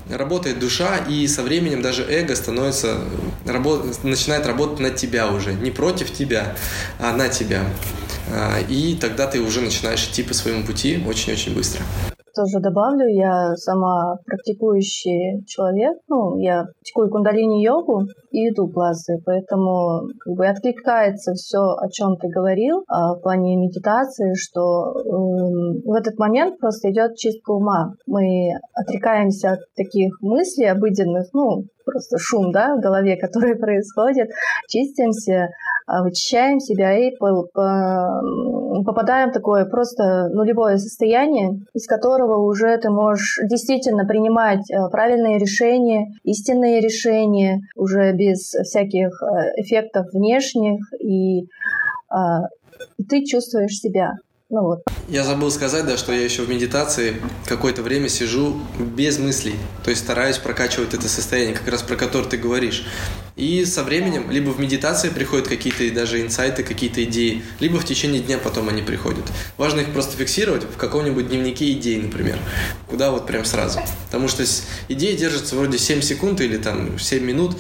[0.08, 3.00] работает душа, и со временем даже эго становится,
[3.46, 6.56] работ, начинает работать на тебя уже, не против тебя,
[7.00, 7.64] а на тебя.
[8.32, 11.84] А, и тогда ты уже начинаешь идти по своему пути очень-очень быстро
[12.36, 20.34] тоже добавлю, я сама практикующий человек, ну, я практикую кундалини-йогу и иду классы, поэтому как
[20.36, 25.02] бы откликается все, о чем ты говорил а, в плане медитации, что э,
[25.86, 27.94] в этот момент просто идет чистка ума.
[28.08, 34.30] Мы отрекаемся от таких мыслей обыденных, ну, просто шум, да, в голове, который происходит,
[34.68, 35.50] чистимся,
[35.88, 37.16] вычищаем себя и
[38.86, 45.38] попадаем в такое просто нулевое состояние, из которого уже ты можешь действительно принимать э, правильные
[45.38, 50.80] решения, истинные решения, уже без всяких э, эффектов внешних,
[52.10, 52.48] а,
[52.98, 54.14] и ты чувствуешь себя.
[54.50, 54.84] Ну вот.
[55.10, 57.16] Я забыл сказать, да, что я еще в медитации
[57.48, 59.56] какое-то время сижу без мыслей.
[59.84, 62.86] То есть стараюсь прокачивать это состояние, как раз про которое ты говоришь.
[63.36, 68.22] И со временем либо в медитации приходят какие-то даже инсайты, какие-то идеи, либо в течение
[68.22, 69.24] дня потом они приходят.
[69.58, 72.38] Важно их просто фиксировать в каком-нибудь дневнике идей, например.
[72.88, 73.80] Куда вот прям сразу.
[74.06, 74.44] Потому что
[74.88, 77.58] идея держится вроде 7 секунд или там 7 минут,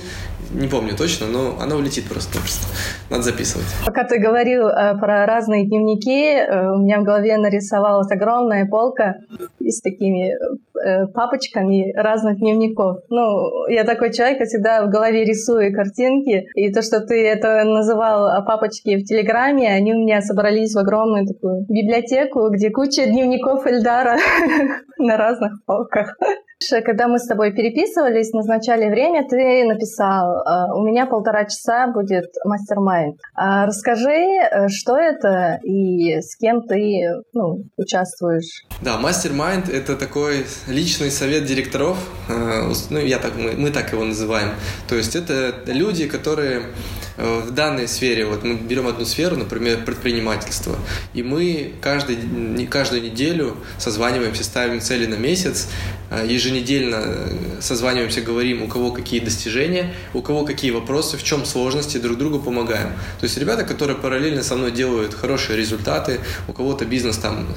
[0.53, 2.67] не помню точно, но она улетит просто-напросто.
[3.09, 3.67] Надо записывать.
[3.85, 9.15] Пока ты говорил э, про разные дневники, э, у меня в голове нарисовалась огромная полка
[9.59, 12.97] с такими э, папочками разных дневников.
[13.09, 17.63] Ну, я такой человек, я всегда в голове рисую картинки, и то, что ты это
[17.63, 23.05] называл э, папочки в Телеграме, они у меня собрались в огромную такую библиотеку, где куча
[23.05, 24.17] дневников Эльдара
[24.97, 26.15] на разных полках.
[26.85, 32.25] Когда мы с тобой переписывались, назначали время, ты написал, «Э, у меня полтора часа будет
[32.45, 33.17] мастер-майнд.
[33.35, 38.65] А расскажи, э, что это и с кем ты ну, участвуешь?
[38.81, 41.97] Да, мастер-майнд— это такой личный совет директоров,
[42.29, 44.49] э, ну, я так, мы, мы так его называем.
[44.87, 46.63] То есть это люди, которые
[47.17, 50.77] в данной сфере, вот мы берем одну сферу, например, предпринимательство,
[51.13, 52.17] и мы каждый,
[52.67, 55.69] каждую неделю созваниваемся, ставим цели на месяц,
[56.09, 57.29] э, еженедельно
[57.61, 62.39] созваниваемся, говорим, у кого какие достижения, у кого какие вопросы, в чем сложности, друг другу
[62.39, 62.89] помогаем.
[63.19, 67.47] То есть ребята, которые параллельно со мной делают хорошие результаты, у кого-то бизнес там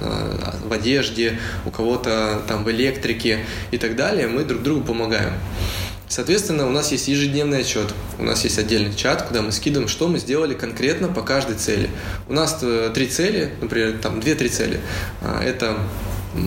[0.64, 3.40] в одежде, у кого-то там в электрике
[3.70, 5.32] и так далее, мы друг другу помогаем.
[6.08, 10.06] Соответственно, у нас есть ежедневный отчет, у нас есть отдельный чат, куда мы скидываем, что
[10.06, 11.90] мы сделали конкретно по каждой цели.
[12.28, 14.80] У нас э, три цели, например, там две-три цели.
[15.20, 15.76] А, это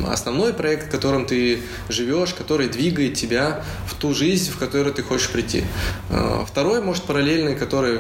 [0.07, 5.03] основной проект, в котором ты живешь, который двигает тебя в ту жизнь, в которую ты
[5.03, 5.63] хочешь прийти.
[6.09, 7.99] А, второй, может, параллельный, который, э,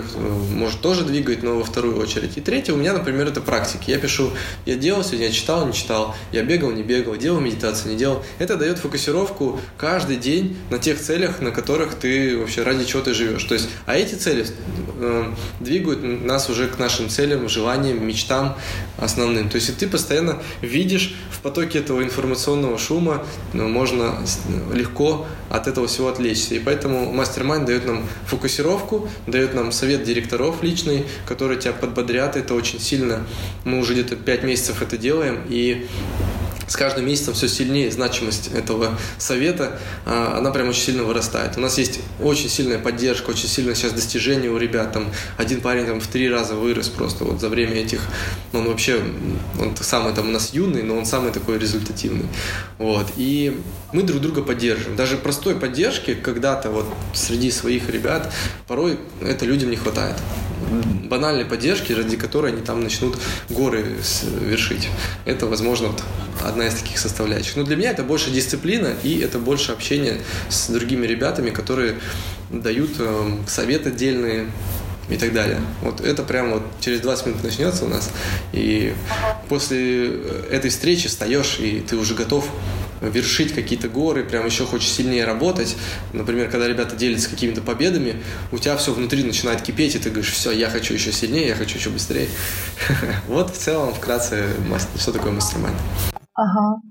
[0.53, 2.37] может, тоже двигает, но во вторую очередь.
[2.37, 3.91] И третий у меня, например, это практики.
[3.91, 4.31] Я пишу,
[4.65, 8.23] я делал сегодня, я читал, не читал, я бегал, не бегал, делал медитацию, не делал.
[8.37, 13.13] Это дает фокусировку каждый день на тех целях, на которых ты вообще ради чего ты
[13.13, 13.43] живешь.
[13.43, 14.45] То есть, а эти цели
[14.99, 18.57] э, двигают нас уже к нашим целям, желаниям, мечтам
[18.97, 19.49] основным.
[19.49, 23.23] То есть, ты постоянно видишь в потоке этого информационного шума
[23.53, 24.15] ну, можно
[24.73, 26.55] легко от этого всего отвлечься.
[26.55, 32.35] И поэтому мастер-майнд дает нам фокусировку, дает нам совет директоров личный, которые тебя подбодрят.
[32.35, 33.25] Это очень сильно.
[33.63, 35.87] Мы уже где-то 5 месяцев это делаем, и
[36.69, 41.57] с каждым месяцем все сильнее значимость этого совета, а, она прям очень сильно вырастает.
[41.57, 44.93] У нас есть очень сильная поддержка, очень сильное сейчас достижение у ребят.
[44.93, 45.07] Там
[45.37, 48.01] один парень там в три раза вырос просто вот за время этих,
[48.53, 49.01] он вообще,
[49.59, 52.27] он самый там у нас юный, но он самый такой результативный.
[52.77, 53.07] Вот.
[53.17, 53.59] И
[53.91, 54.95] мы друг друга поддерживаем.
[54.95, 58.31] Даже простой поддержки когда-то вот среди своих ребят
[58.67, 60.15] порой это людям не хватает
[61.09, 63.17] банальной поддержки, ради которой они там начнут
[63.49, 63.85] горы
[64.41, 64.87] вершить.
[65.25, 66.03] Это, возможно, вот
[66.59, 67.55] одна из таких составляющих.
[67.55, 70.17] Но для меня это больше дисциплина и это больше общение
[70.49, 71.95] с другими ребятами, которые
[72.49, 74.47] дают э, советы отдельные,
[75.09, 75.59] и так далее.
[75.81, 78.11] Вот это прямо вот через 20 минут начнется у нас.
[78.53, 78.93] И
[79.47, 82.47] после э, этой встречи встаешь, и ты уже готов
[83.01, 85.75] вершить какие-то горы, прям еще хочешь сильнее работать.
[86.13, 90.31] Например, когда ребята делятся какими-то победами, у тебя все внутри начинает кипеть, и ты говоришь,
[90.31, 92.27] все, я хочу еще сильнее, я хочу еще быстрее.
[93.27, 94.43] Вот в целом, вкратце,
[94.97, 96.18] что такое мастер-майнд.
[96.39, 96.81] Ага.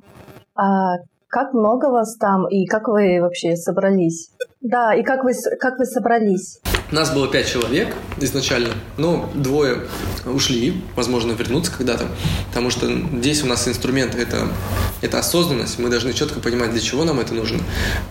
[0.57, 0.97] А
[1.29, 4.31] как много вас там и как вы вообще собрались?
[4.61, 6.61] Да, и как вы, как вы собрались?
[6.91, 9.85] Нас было пять человек изначально, но двое
[10.27, 12.05] ушли, возможно, вернуться когда-то,
[12.49, 12.87] потому что
[13.19, 14.49] здесь у нас инструмент это,
[15.03, 17.61] это осознанность, мы должны четко понимать, для чего нам это нужно.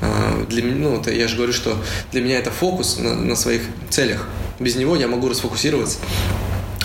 [0.01, 1.75] А, для, ну, это, я же говорю, что
[2.11, 4.27] для меня это фокус на, на своих целях.
[4.59, 5.99] Без него я могу расфокусироваться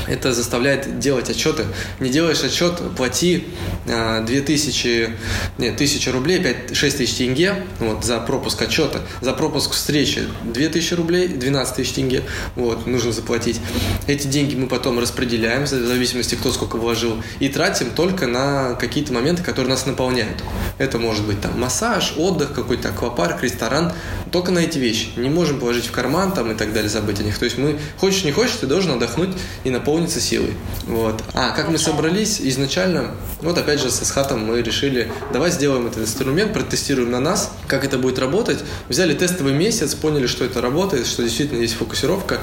[0.06, 1.64] это заставляет делать отчеты.
[2.00, 3.44] Не делаешь отчет, плати
[3.86, 9.72] 2000, а, нет, 1000 рублей, 5, 6 тысяч тенге вот, за пропуск отчета, за пропуск
[9.72, 12.22] встречи 2000 рублей, 12 тысяч тенге
[12.56, 13.60] вот, нужно заплатить.
[14.06, 19.12] Эти деньги мы потом распределяем, в зависимости, кто сколько вложил, и тратим только на какие-то
[19.12, 20.42] моменты, которые нас наполняют.
[20.78, 23.92] Это может быть там массаж, отдых, какой-то аквапарк, ресторан,
[24.30, 25.08] только на эти вещи.
[25.16, 27.38] Не можем положить в карман там и так далее, забыть о них.
[27.38, 29.30] То есть мы, хочешь не хочешь, ты должен отдохнуть
[29.64, 30.54] и наполнить наполнится силой.
[30.86, 31.22] Вот.
[31.34, 33.10] А как мы собрались изначально,
[33.42, 37.84] вот опять же с Хатом мы решили, давай сделаем этот инструмент, протестируем на нас, как
[37.84, 38.58] это будет работать.
[38.88, 42.38] Взяли тестовый месяц, поняли, что это работает, что действительно есть фокусировка,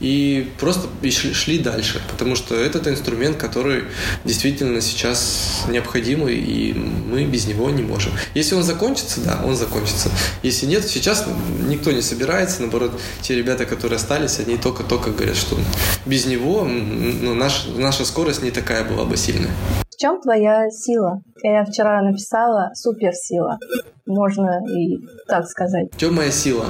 [0.00, 3.84] и просто шли, шли дальше, потому что этот инструмент, который
[4.24, 8.12] действительно сейчас необходимый, и мы без него не можем.
[8.34, 10.10] Если он закончится, да, он закончится.
[10.42, 11.26] Если нет, сейчас
[11.68, 15.58] никто не собирается, наоборот, те ребята, которые остались, они только-только говорят, что
[16.06, 16.64] без него
[16.94, 19.50] ну, наш, наша скорость не такая была бы сильная.
[19.90, 21.20] В чем твоя сила?
[21.42, 23.58] Я вчера написала суперсила.
[24.06, 25.92] Можно и так сказать.
[25.92, 26.66] В чем моя сила?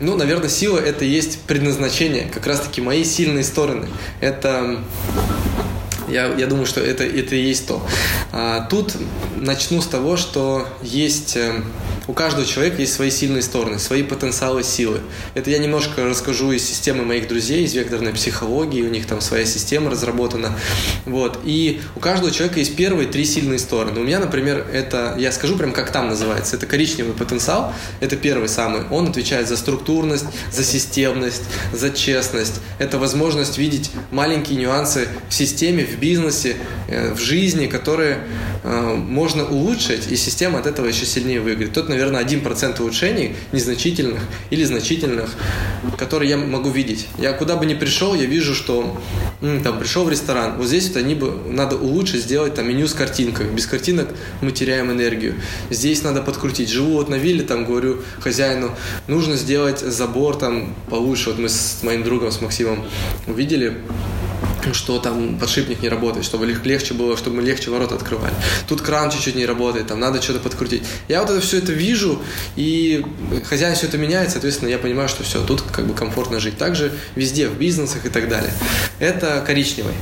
[0.00, 3.88] Ну, наверное, сила это и есть предназначение, как раз-таки мои сильные стороны.
[4.20, 4.78] Это
[6.08, 7.82] я, я думаю, что это, это и есть то.
[8.32, 8.94] А, тут
[9.36, 11.64] начну с того, что есть эм,
[12.08, 15.00] у каждого человека есть свои сильные стороны, свои потенциалы силы.
[15.34, 19.44] Это я немножко расскажу из системы моих друзей, из векторной психологии, у них там своя
[19.44, 20.58] система разработана.
[21.04, 21.38] Вот.
[21.44, 24.00] И у каждого человека есть первые три сильные стороны.
[24.00, 28.48] У меня, например, это, я скажу прям как там называется, это коричневый потенциал, это первый
[28.48, 28.88] самый.
[28.90, 31.42] Он отвечает за структурность, за системность,
[31.74, 32.54] за честность.
[32.78, 36.56] Это возможность видеть маленькие нюансы в системе, в бизнесе,
[36.88, 38.20] э, в жизни, которые
[38.64, 41.72] можно улучшить, и система от этого еще сильнее выиграет.
[41.72, 45.34] Тут, наверное, 1% улучшений незначительных или значительных,
[45.96, 47.06] которые я могу видеть.
[47.18, 49.00] Я куда бы ни пришел, я вижу, что
[49.40, 52.94] там пришел в ресторан, вот здесь вот они бы надо улучшить, сделать там меню с
[52.94, 53.54] картинками.
[53.54, 54.08] Без картинок
[54.40, 55.34] мы теряем энергию.
[55.70, 56.68] Здесь надо подкрутить.
[56.68, 58.74] Живу вот на вилле, там говорю хозяину,
[59.06, 61.30] нужно сделать забор там получше.
[61.30, 62.84] Вот мы с моим другом, с Максимом
[63.26, 63.78] увидели,
[64.72, 68.34] что там подшипник не работает, чтобы легче было, чтобы мы легче ворота открывали.
[68.66, 70.82] Тут кран чуть-чуть не работает, там надо что-то подкрутить.
[71.08, 72.22] Я вот это все это вижу,
[72.56, 73.04] и
[73.48, 76.58] хозяин все это меняет, соответственно, я понимаю, что все, тут как бы комфортно жить.
[76.58, 78.52] Также везде, в бизнесах и так далее.
[78.98, 79.94] Это коричневый.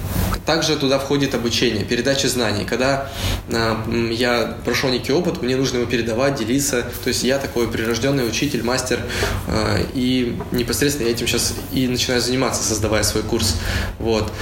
[0.46, 2.64] Также туда входит обучение, передача знаний.
[2.64, 3.10] Когда
[3.48, 6.82] э, я прошел некий опыт, мне нужно его передавать, делиться.
[7.02, 9.00] То есть я такой прирожденный учитель, мастер,
[9.48, 13.56] э, и непосредственно я этим сейчас и начинаю заниматься, создавая свой курс.
[13.98, 14.32] Вот.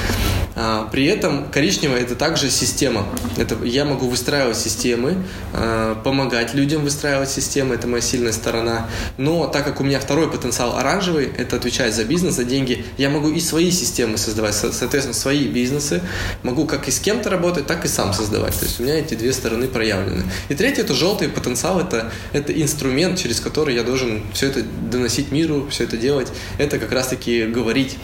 [0.57, 3.07] А, при этом коричневая это также система.
[3.37, 5.17] Это я могу выстраивать системы,
[5.53, 8.89] а, помогать людям выстраивать системы, это моя сильная сторона.
[9.17, 13.11] Но так как у меня второй потенциал оранжевый, это отвечать за бизнес, за деньги, я
[13.11, 16.03] могу и свои системы создавать, соответственно, свои бизнесы.
[16.43, 18.59] Могу как и с кем-то работать, так и сам создавать.
[18.59, 20.25] То есть у меня эти две стороны проявлены.
[20.49, 25.33] И третий это желтый потенциал, это, это инструмент, через который я должен все это доносить
[25.33, 26.29] миру, все это делать.
[26.59, 27.97] Это как раз-таки говорить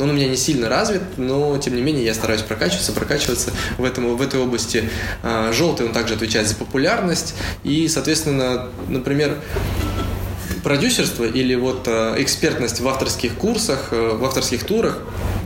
[0.00, 3.84] он у меня не сильно развит, но тем не менее я стараюсь прокачиваться, прокачиваться в,
[3.84, 4.88] этом, в этой области.
[5.22, 7.34] А, желтый он также отвечает за популярность
[7.64, 9.38] и, соответственно, например,
[10.62, 14.98] продюсерство или вот а, экспертность в авторских курсах, э, в авторских турах,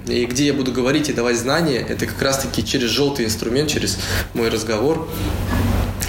[0.06, 3.98] и где я буду говорить и давать знания, это как раз-таки через желтый инструмент, через
[4.34, 5.08] мой разговор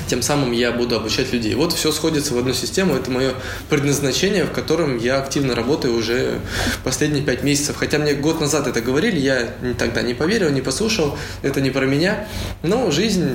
[0.07, 1.55] тем самым я буду обучать людей.
[1.55, 3.33] Вот все сходится в одну систему, это мое
[3.69, 6.39] предназначение, в котором я активно работаю уже
[6.83, 7.75] последние пять месяцев.
[7.77, 11.85] Хотя мне год назад это говорили, я тогда не поверил, не послушал, это не про
[11.85, 12.27] меня.
[12.61, 13.29] Но жизнь,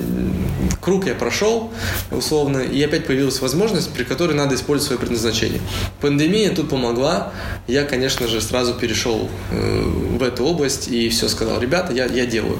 [0.80, 1.72] круг я прошел,
[2.10, 5.60] условно, и опять появилась возможность, при которой надо использовать свое предназначение.
[6.00, 7.32] Пандемия тут помогла,
[7.66, 9.82] я, конечно же, сразу перешел э,
[10.18, 12.58] в эту область и все сказал, ребята, я, я делаю.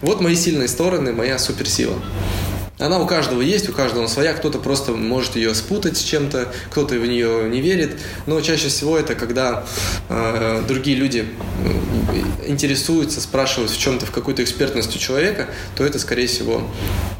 [0.00, 1.94] Вот мои сильные стороны, моя суперсила.
[2.78, 6.96] Она у каждого есть, у каждого своя, кто-то просто может ее спутать с чем-то, кто-то
[6.96, 9.64] в нее не верит, но чаще всего это когда
[10.08, 11.24] э, другие люди
[11.64, 15.46] э, интересуются, спрашивают в чем-то, в какой-то экспертности у человека,
[15.76, 16.62] то это, скорее всего,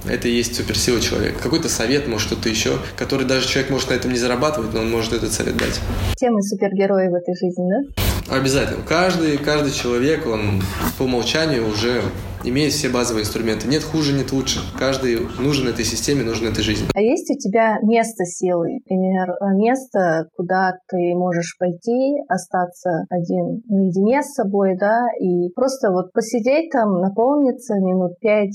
[0.09, 1.39] это и есть суперсила человека.
[1.41, 4.91] Какой-то совет, может, что-то еще, который даже человек может на этом не зарабатывать, но он
[4.91, 5.79] может этот совет дать.
[6.17, 8.37] Темы супергерои в этой жизни, да?
[8.37, 8.83] Обязательно.
[8.83, 10.63] Каждый, каждый человек, он
[10.99, 12.03] по умолчанию уже
[12.45, 13.69] имеет все базовые инструменты.
[13.69, 14.61] Нет хуже, нет лучше.
[14.79, 16.87] Каждый нужен этой системе, нужен этой жизни.
[16.95, 18.81] А есть у тебя место силы?
[18.85, 26.13] Например, место, куда ты можешь пойти, остаться один наедине с собой, да, и просто вот
[26.13, 28.49] посидеть там, наполниться минут 5-10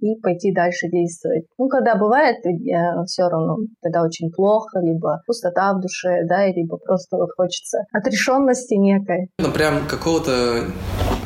[0.00, 1.46] и пойти дальше действовать.
[1.58, 6.76] Ну, когда бывает, э, все равно тогда очень плохо, либо пустота в душе, да, либо
[6.78, 9.28] просто вот хочется отрешенности некой.
[9.38, 10.64] Ну, прям какого-то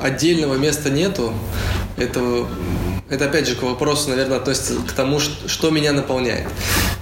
[0.02, 1.32] отдельного места нету.
[1.96, 2.46] Это,
[3.10, 6.46] это опять же к вопросу, наверное, относится к тому, что меня наполняет.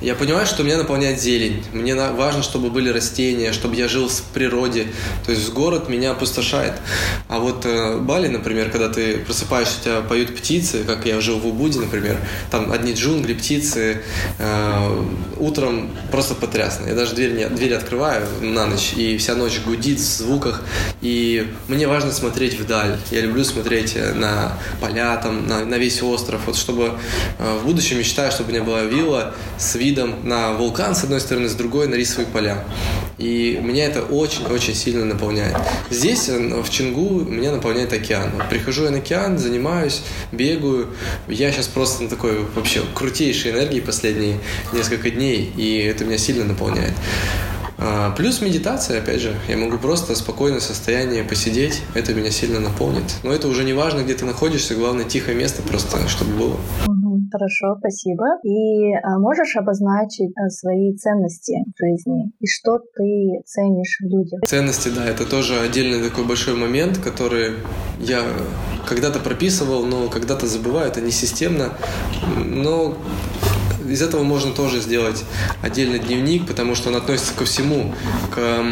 [0.00, 1.64] Я понимаю, что меня наполняет зелень.
[1.72, 4.86] Мне важно, чтобы были растения, чтобы я жил в природе.
[5.24, 6.74] То есть город меня опустошает.
[7.28, 11.38] А вот э, Бали, например, когда ты просыпаешься, у тебя поют птицы, как я жил
[11.38, 12.18] в Убуде, например,
[12.50, 14.02] там одни джунгли, птицы,
[14.38, 15.06] э,
[15.38, 16.88] утром просто потрясно.
[16.88, 20.62] Я даже дверь, не, дверь открываю на ночь, и вся ночь гудит в звуках,
[21.00, 22.98] и мне важно смотреть вдаль.
[23.10, 26.92] Я люблю смотреть на поля, там, на, на весь остров, вот чтобы
[27.38, 31.20] э, в будущем мечтаю, чтобы у меня была вилла с видом на вулкан с одной
[31.20, 32.64] стороны, с другой на рисовые поля.
[33.18, 35.56] И меня это очень-очень сильно наполняет.
[35.90, 38.30] Здесь, э, в Чингу, меня наполняет океан.
[38.34, 40.88] Вот прихожу я на океан, занимаюсь, бегаю.
[41.28, 44.38] Я сейчас просто на такой вообще крутейшей энергии последние
[44.72, 46.94] несколько дней, и это меня сильно наполняет.
[47.78, 52.60] А, плюс медитация, опять же, я могу просто в спокойном состоянии посидеть, это меня сильно
[52.60, 53.04] наполнит.
[53.22, 56.56] Но это уже не важно, где ты находишься, главное тихое место просто, чтобы было.
[57.32, 58.24] Хорошо, спасибо.
[58.44, 64.40] И а, можешь обозначить а, свои ценности в жизни и что ты ценишь в людях?
[64.46, 67.56] Ценности, да, это тоже отдельный такой большой момент, который
[67.98, 68.22] я
[68.86, 71.72] когда-то прописывал, но когда-то забываю, это не системно,
[72.36, 72.96] но
[73.88, 75.24] из этого можно тоже сделать
[75.62, 77.94] отдельный дневник, потому что он относится ко всему,
[78.34, 78.64] к,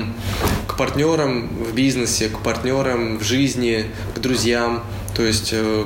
[0.66, 4.82] к партнерам в бизнесе, к партнерам в жизни, к друзьям.
[5.14, 5.84] То есть э,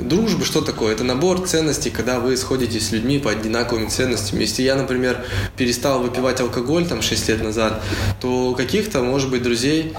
[0.00, 0.92] дружба что такое?
[0.92, 4.38] Это набор ценностей, когда вы сходите с людьми по одинаковым ценностям.
[4.38, 5.24] Если я, например,
[5.56, 7.82] перестал выпивать алкоголь там 6 лет назад,
[8.20, 9.94] то каких-то, может быть, друзей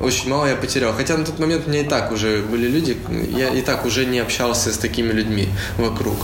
[0.00, 0.92] очень мало я потерял.
[0.92, 2.96] Хотя на тот момент у меня и так уже были люди,
[3.36, 6.16] я и так уже не общался с такими людьми вокруг.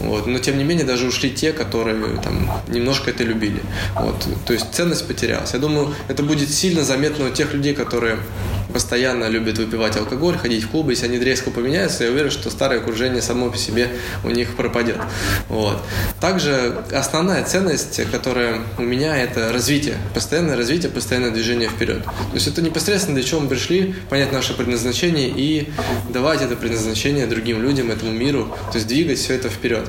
[0.00, 0.26] Вот.
[0.26, 3.62] Но тем не менее даже ушли те, которые там немножко это любили.
[3.94, 4.26] Вот.
[4.46, 5.52] То есть ценность потерялась.
[5.54, 8.18] Я думаю, это будет сильно заметно у тех людей, которые
[8.76, 12.78] постоянно любят выпивать алкоголь, ходить в клубы, если они резко поменяются, я уверен, что старое
[12.78, 13.88] окружение само по себе
[14.22, 14.98] у них пропадет.
[15.48, 15.82] Вот.
[16.20, 22.04] Также основная ценность, которая у меня, это развитие, постоянное развитие, постоянное движение вперед.
[22.04, 25.70] То есть это непосредственно для чего мы пришли, понять наше предназначение и
[26.10, 29.88] давать это предназначение другим людям, этому миру, то есть двигать все это вперед.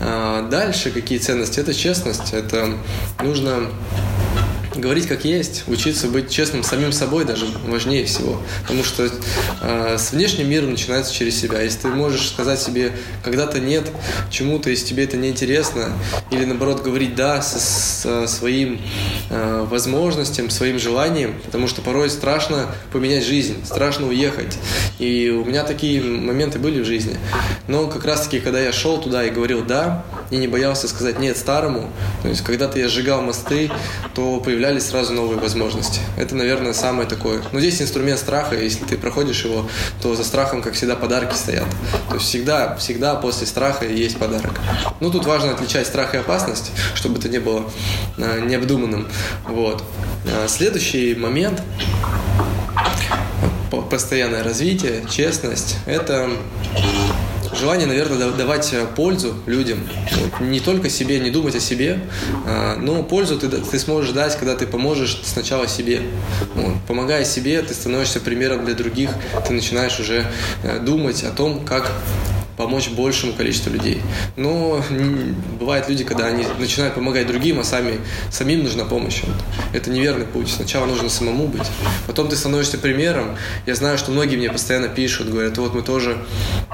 [0.00, 1.60] А дальше какие ценности?
[1.60, 2.72] Это честность, это
[3.22, 3.68] нужно
[4.76, 8.40] говорить как есть, учиться быть честным самим собой даже важнее всего.
[8.62, 9.08] Потому что
[9.62, 11.60] э, с внешним миром начинается через себя.
[11.60, 13.90] Если ты можешь сказать себе когда-то нет
[14.30, 15.92] чему-то, если тебе это неинтересно,
[16.30, 18.80] или наоборот говорить да со, со своим
[19.30, 24.58] э, возможностям, своим желанием, потому что порой страшно поменять жизнь, страшно уехать.
[24.98, 27.16] И у меня такие моменты были в жизни.
[27.68, 31.36] Но как раз-таки, когда я шел туда и говорил да, и не боялся сказать нет
[31.36, 31.90] старому,
[32.22, 33.70] то есть когда-то я сжигал мосты,
[34.14, 36.00] то появлялись появлялись сразу новые возможности.
[36.16, 37.42] Это, наверное, самое такое.
[37.52, 39.68] Но здесь инструмент страха, если ты проходишь его,
[40.00, 41.66] то за страхом, как всегда, подарки стоят.
[42.08, 44.58] То есть всегда, всегда после страха есть подарок.
[45.00, 47.70] Ну, тут важно отличать страх и опасность, чтобы это не было
[48.16, 49.06] э, необдуманным.
[49.46, 49.84] Вот.
[50.26, 51.60] А следующий момент
[53.90, 56.30] постоянное развитие, честность, это
[57.54, 59.78] желание, наверное, давать э, пользу людям.
[60.40, 62.00] Не только себе, не думать о себе,
[62.46, 66.02] а, но пользу ты, ты сможешь дать, когда ты поможешь сначала себе.
[66.54, 66.74] Вот.
[66.86, 69.10] Помогая себе, ты становишься примером для других,
[69.46, 70.26] ты начинаешь уже
[70.62, 71.90] э, думать о том, как
[72.56, 74.00] помочь большему количеству людей.
[74.36, 74.82] Но
[75.58, 77.98] бывают люди, когда они начинают помогать другим, а сами,
[78.30, 79.22] самим нужна помощь.
[79.22, 79.36] Вот.
[79.72, 80.50] Это неверный путь.
[80.50, 81.66] Сначала нужно самому быть.
[82.06, 83.36] Потом ты становишься примером.
[83.66, 86.18] Я знаю, что многие мне постоянно пишут, говорят, вот мы тоже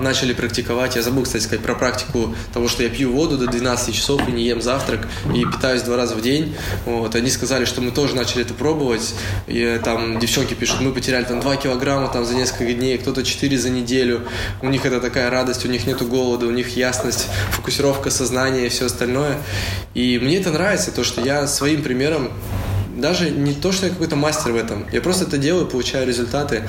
[0.00, 0.96] начали практиковать.
[0.96, 4.32] Я забыл, кстати, сказать про практику того, что я пью воду до 12 часов и
[4.32, 6.54] не ем завтрак, и питаюсь два раза в день.
[6.84, 7.14] Вот.
[7.14, 9.14] Они сказали, что мы тоже начали это пробовать.
[9.46, 13.58] И там девчонки пишут, мы потеряли там 2 килограмма там, за несколько дней, кто-то 4
[13.58, 14.26] за неделю.
[14.62, 18.86] У них это такая радость, них нету голода, у них ясность, фокусировка сознания и все
[18.86, 19.38] остальное.
[19.94, 22.30] И мне это нравится, то, что я своим примером
[22.96, 24.86] даже не то, что я какой-то мастер в этом.
[24.92, 26.64] Я просто это делаю, получаю результаты.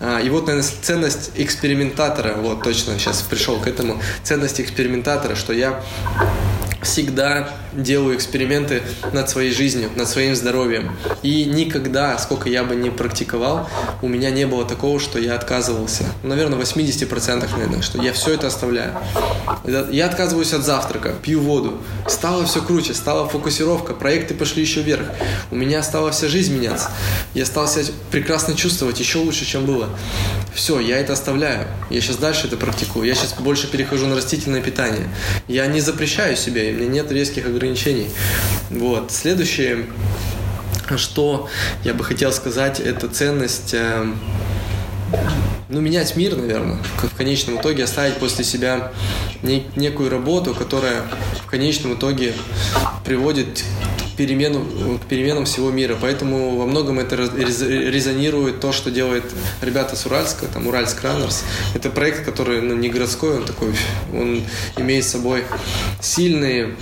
[0.00, 5.52] А, и вот, наверное, ценность экспериментатора, вот точно сейчас пришел к этому, ценность экспериментатора, что
[5.52, 5.82] я
[6.82, 10.96] всегда делаю эксперименты над своей жизнью, над своим здоровьем.
[11.22, 13.68] И никогда, сколько я бы не практиковал,
[14.02, 16.04] у меня не было такого, что я отказывался.
[16.22, 18.94] Наверное, 80% наверное, что я все это оставляю.
[19.90, 21.78] Я отказываюсь от завтрака, пью воду.
[22.06, 25.06] Стало все круче, стала фокусировка, проекты пошли еще вверх.
[25.50, 26.90] У меня стала вся жизнь меняться.
[27.34, 29.88] Я стал себя прекрасно чувствовать, еще лучше, чем было.
[30.54, 31.66] Все, я это оставляю.
[31.90, 33.06] Я сейчас дальше это практикую.
[33.06, 35.08] Я сейчас больше перехожу на растительное питание.
[35.46, 38.08] Я не запрещаю себе, у меня нет резких ограничений.
[38.70, 39.10] Вот.
[39.10, 39.86] Следующее,
[40.96, 41.48] что
[41.84, 44.06] я бы хотел сказать, это ценность э,
[45.68, 48.92] ну, менять мир, наверное, в конечном итоге оставить после себя
[49.42, 51.02] некую работу, которая
[51.44, 52.32] в конечном итоге
[53.04, 53.64] приводит
[54.18, 55.96] перемену, к переменам всего мира.
[55.98, 59.24] Поэтому во многом это резонирует то, что делает
[59.62, 61.44] ребята с Уральска, там Уральск Раннерс.
[61.74, 63.68] Это проект, который ну, не городской, он такой,
[64.12, 64.42] он
[64.76, 65.44] имеет с собой
[66.02, 66.74] сильные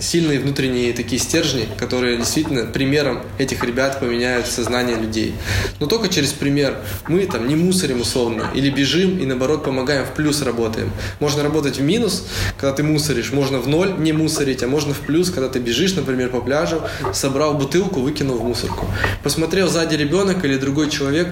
[0.00, 5.34] сильные внутренние такие стержни, которые действительно примером этих ребят поменяют сознание людей.
[5.80, 6.76] Но только через пример.
[7.08, 10.90] Мы там не мусорим условно, или бежим и наоборот помогаем, в плюс работаем.
[11.20, 12.26] Можно работать в минус,
[12.58, 15.94] когда ты мусоришь, можно в ноль не мусорить, а можно в плюс, когда ты бежишь,
[15.94, 16.82] например, по пляжу,
[17.12, 18.86] собрал бутылку, выкинул в мусорку.
[19.22, 21.28] Посмотрел сзади ребенок или другой человек,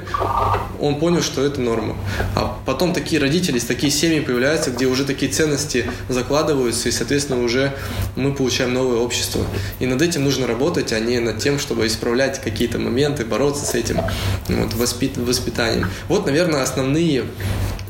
[0.80, 1.96] он понял, что это норма.
[2.36, 7.72] А потом такие родители, такие семьи появляются, где уже такие ценности закладываются, и, соответственно, уже
[8.16, 9.44] мы получаем новое общество.
[9.80, 13.74] И над этим нужно работать, а не над тем, чтобы исправлять какие-то моменты, бороться с
[13.74, 14.00] этим
[14.48, 15.88] вот, воспит, воспитанием.
[16.08, 17.24] Вот, наверное, основные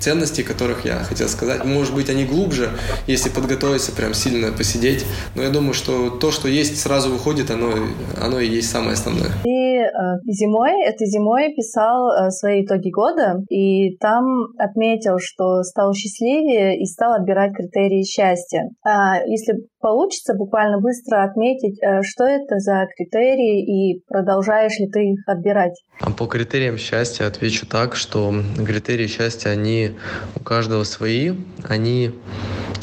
[0.03, 1.65] ценности, которых я хотел сказать.
[1.65, 2.71] Может быть, они глубже,
[3.07, 5.05] если подготовиться, прям сильно посидеть.
[5.37, 7.73] Но я думаю, что то, что есть, сразу выходит, оно,
[8.21, 9.31] оно и есть самое основное.
[9.45, 9.89] И э,
[10.27, 14.25] зимой, этой зимой писал э, свои итоги года, и там
[14.59, 18.71] отметил, что стал счастливее и стал отбирать критерии счастья.
[18.85, 25.01] А если получится буквально быстро отметить, э, что это за критерии и продолжаешь ли ты
[25.13, 25.75] их отбирать?
[26.01, 28.33] А по критериям счастья отвечу так, что
[28.67, 29.92] критерии счастья, они
[30.35, 31.35] у каждого свои,
[31.65, 32.15] они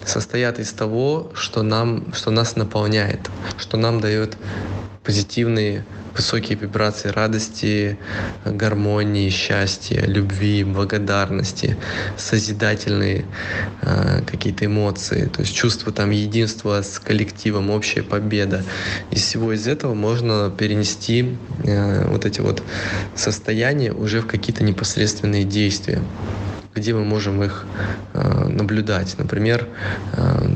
[0.06, 4.38] состоят из того, что, нам, что нас наполняет, что нам дает
[5.04, 5.86] позитивные
[6.16, 7.98] высокие вибрации радости,
[8.44, 11.78] гармонии, счастья, любви, благодарности,
[12.18, 13.24] созидательные
[13.82, 18.64] э, какие-то эмоции, то есть чувство там единства с коллективом, общая победа.
[19.12, 22.62] Из всего из этого можно перенести э, вот эти вот
[23.16, 26.02] состояния уже в какие-то непосредственные действия
[26.80, 27.68] где мы можем их
[28.14, 29.16] э, наблюдать.
[29.18, 29.68] Например,
[30.14, 30.48] э,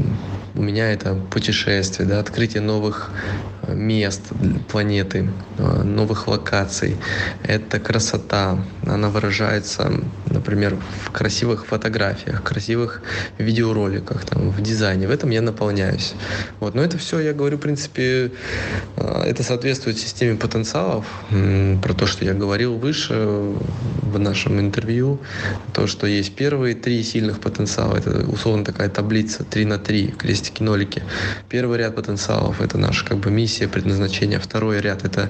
[0.55, 3.09] у меня это путешествие, да, открытие новых
[3.63, 4.21] э, мест
[4.69, 6.97] планеты, э, новых локаций.
[7.43, 8.63] Это красота.
[8.85, 9.91] Она выражается,
[10.29, 13.01] например, в красивых фотографиях, красивых
[13.39, 15.07] видеороликах, там, в дизайне.
[15.07, 16.13] В этом я наполняюсь.
[16.59, 16.75] Вот.
[16.75, 18.31] Но это все, я говорю, в принципе,
[18.97, 21.05] э, это соответствует системе потенциалов.
[21.81, 23.55] Про то, что я говорил выше
[24.03, 25.19] в нашем интервью.
[25.73, 27.97] То, что есть первые три сильных потенциала.
[27.97, 31.03] Это условно такая таблица 3 на 3, крест крестики-нолики.
[31.49, 34.39] Первый ряд потенциалов— это наша как бы миссия, предназначение.
[34.39, 35.29] Второй ряд— это,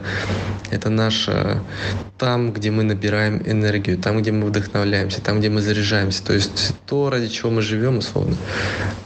[0.72, 1.62] это наше
[2.18, 6.24] там, где мы набираем энергию, там, где мы вдохновляемся, там, где мы заряжаемся.
[6.24, 8.36] То есть то, ради чего мы живем, условно.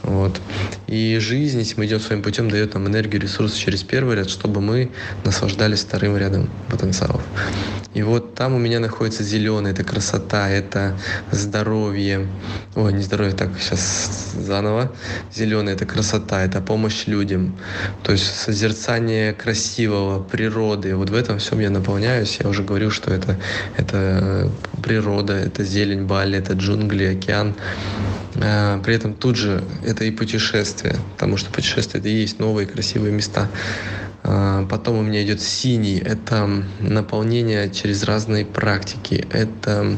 [0.02, 0.40] Вот.
[0.86, 4.60] И жизнь, если мы идем своим путем, дает нам энергию, ресурсы через первый ряд, чтобы
[4.60, 4.90] мы
[5.24, 7.22] наслаждались вторым рядом потенциалов.
[7.98, 10.96] И вот там у меня находится зеленый, это красота, это
[11.32, 12.28] здоровье.
[12.76, 14.92] Ой, не здоровье, так, сейчас заново.
[15.34, 17.58] Зеленый— это красота, это помощь людям.
[18.04, 20.94] То есть созерцание красивого, природы.
[20.94, 22.38] Вот в этом всем я наполняюсь.
[22.40, 23.36] Я уже говорю, что это,
[23.76, 24.48] это
[24.80, 27.56] природа, это зелень Бали, это джунгли, океан.
[28.40, 32.68] А, при этом тут же это и путешествие, потому что путешествие это и есть новые
[32.68, 33.48] красивые места.
[34.30, 36.46] А, потом у меня идет синий, это
[36.80, 39.96] наполнение через разные практики, это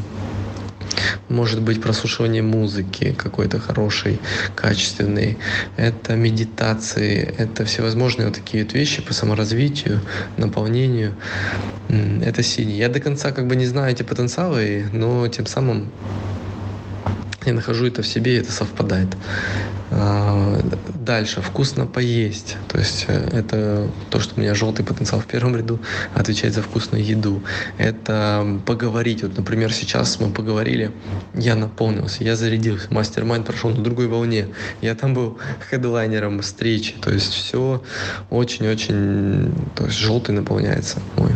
[1.27, 4.21] может быть прослушивание музыки какой-то хорошей,
[4.55, 5.37] качественной,
[5.75, 9.99] это медитации, это всевозможные вот такие вот вещи по саморазвитию,
[10.37, 11.13] наполнению.
[11.89, 12.77] Это синий.
[12.77, 15.91] Я до конца как бы не знаю эти потенциалы, но тем самым
[17.45, 19.09] я нахожу это в себе, и это совпадает.
[19.93, 20.61] А,
[20.95, 22.55] дальше, вкусно поесть.
[22.69, 25.79] То есть э, это то, что у меня желтый потенциал в первом ряду,
[26.13, 27.43] отвечает за вкусную еду.
[27.77, 29.23] Это поговорить.
[29.23, 30.91] Вот, например, сейчас мы поговорили,
[31.33, 34.47] я наполнился, я зарядился, мастер-майнд прошел на другой волне.
[34.81, 35.39] Я там был
[35.69, 36.93] хедлайнером встречи.
[37.01, 37.83] То есть все
[38.29, 39.53] очень-очень...
[39.75, 41.31] То есть желтый наполняется мой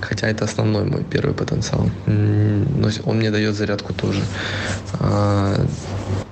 [0.00, 1.90] хотя это основной мой первый потенциал.
[2.06, 4.22] Но он мне дает зарядку тоже.
[4.98, 5.66] А,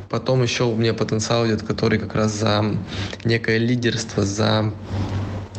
[0.08, 2.64] потом еще у меня потенциал идет, который как раз за
[3.24, 4.72] некое лидерство, за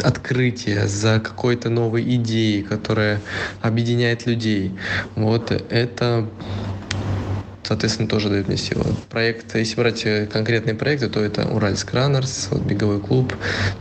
[0.03, 3.21] открытие, за какой-то новой идеей, которая
[3.61, 4.77] объединяет людей.
[5.15, 6.29] Вот это
[7.63, 8.83] соответственно, тоже дает мне силу.
[9.09, 13.35] Проект, если брать э, конкретные проекты, то это Уральск Раннерс, вот беговой клуб.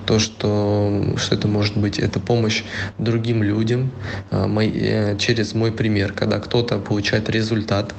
[0.06, 2.64] То, что, что это может быть, это помощь
[2.98, 3.90] другим людям
[4.30, 7.94] а, мой, э, через мой пример, когда кто-то получает результат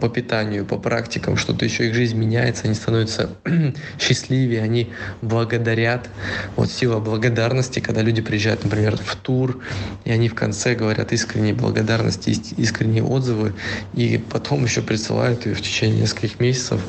[0.00, 3.30] по питанию, по практикам, что-то еще их жизнь меняется, они становятся
[3.98, 4.90] счастливее, они
[5.22, 6.08] благодарят.
[6.56, 9.62] Вот сила благодарности, когда люди приезжают, например, в тур,
[10.04, 13.54] и они в конце говорят искренние благодарности, искренние отзывы,
[13.94, 16.80] и потом еще представляют присылают ее в течение нескольких месяцев.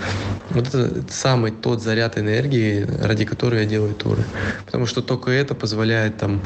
[0.49, 4.23] Вот это самый тот заряд энергии, ради которой я делаю туры.
[4.65, 6.41] Потому что только это позволяет там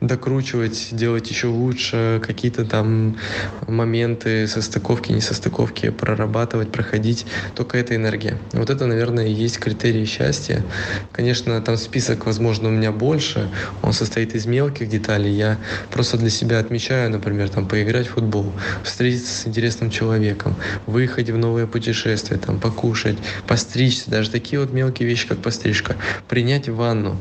[0.00, 3.18] докручивать, делать еще лучше, какие-то там
[3.66, 7.26] моменты состыковки, несостыковки прорабатывать, проходить.
[7.54, 8.38] Только эта энергия.
[8.54, 10.64] Вот это, наверное, и есть критерии счастья.
[11.12, 13.50] Конечно, там список, возможно, у меня больше.
[13.82, 15.32] Он состоит из мелких деталей.
[15.32, 15.58] Я
[15.90, 18.50] просто для себя отмечаю, например, там поиграть в футбол,
[18.82, 20.54] встретиться с интересным человеком,
[20.86, 25.96] выехать выехать в новое путешествие, там, покушать, постричься, даже такие вот мелкие вещи, как пострижка,
[26.28, 27.16] принять ванну.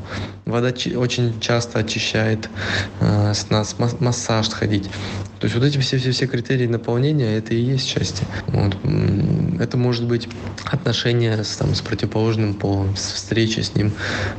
[0.46, 2.50] Вода очень часто очищает
[3.00, 4.90] э, с нас, массаж сходить.
[5.40, 8.26] То есть вот эти все-все-все критерии наполнения, это и есть счастье.
[8.48, 8.76] Вот.
[9.60, 10.28] Это может быть
[10.66, 13.92] отношения с, там, с противоположным полом, встреча с ним,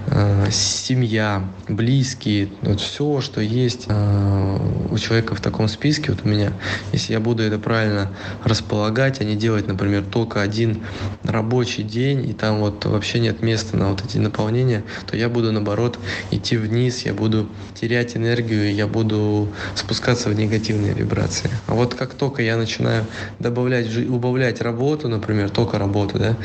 [0.07, 4.59] э, семья, близкие, вот все, что есть э,
[4.91, 6.53] у человека в таком списке, вот у меня,
[6.93, 8.11] если я буду это правильно
[8.43, 10.85] располагать, а не делать, например, только один
[11.25, 15.53] рабочий день, и там вот вообще нет места на вот эти наполнения, то я буду,
[15.53, 15.99] наоборот,
[16.31, 21.51] идти вниз, я буду терять энергию, я буду спускаться в негативные вибрации.
[21.67, 23.07] А вот как только я начинаю
[23.39, 26.37] добавлять, убавлять работу, например, только работу, да,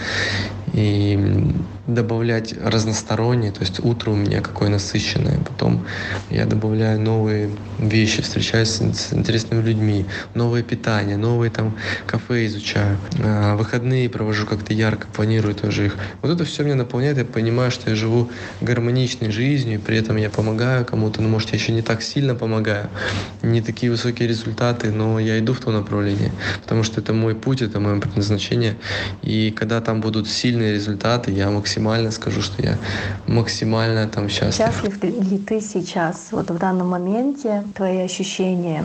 [0.74, 1.18] и
[1.88, 5.86] добавлять разносторонние, то есть утро у меня какое насыщенное, потом
[6.30, 11.76] я добавляю новые вещи, встречаюсь с интересными людьми, новое питание, новые там
[12.06, 15.98] кафе изучаю, а выходные провожу как-то ярко, планирую тоже их.
[16.22, 18.32] Вот это все меня наполняет, я понимаю, что я живу
[18.62, 22.34] гармоничной жизнью, и при этом я помогаю кому-то, ну может я еще не так сильно
[22.34, 22.90] помогаю,
[23.42, 26.32] не такие высокие результаты, но я иду в то направление,
[26.62, 28.78] потому что это мой путь, это мое предназначение,
[29.22, 31.73] и когда там будут сильные результаты, я максимально
[32.12, 32.78] скажу, что я
[33.28, 34.56] максимально там счастлив.
[34.56, 38.84] Счастлив ли ты сейчас, вот в данном моменте, твои ощущения,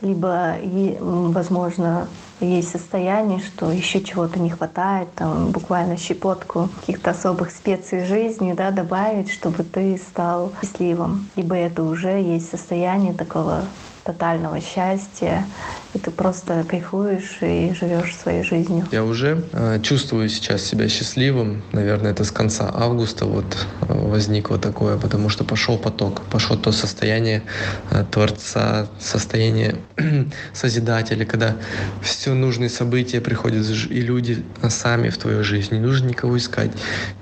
[0.00, 0.56] либо,
[1.00, 2.06] возможно,
[2.40, 8.70] есть состояние, что еще чего-то не хватает, там буквально щепотку каких-то особых специй жизни, да,
[8.70, 11.28] добавить, чтобы ты стал счастливым.
[11.36, 13.62] Либо это уже есть состояние такого
[14.04, 15.46] тотального счастья,
[15.94, 18.86] и ты просто кайфуешь и живешь своей жизнью.
[18.92, 21.62] Я уже э, чувствую сейчас себя счастливым.
[21.72, 26.72] Наверное, это с конца августа вот э, возникло такое, потому что пошел поток, пошел то
[26.72, 27.42] состояние
[27.90, 29.76] э, творца, состояние
[30.52, 31.56] созидателя, когда
[32.02, 35.74] все нужные события приходят и люди сами в твою жизнь.
[35.74, 36.72] Не нужно никого искать,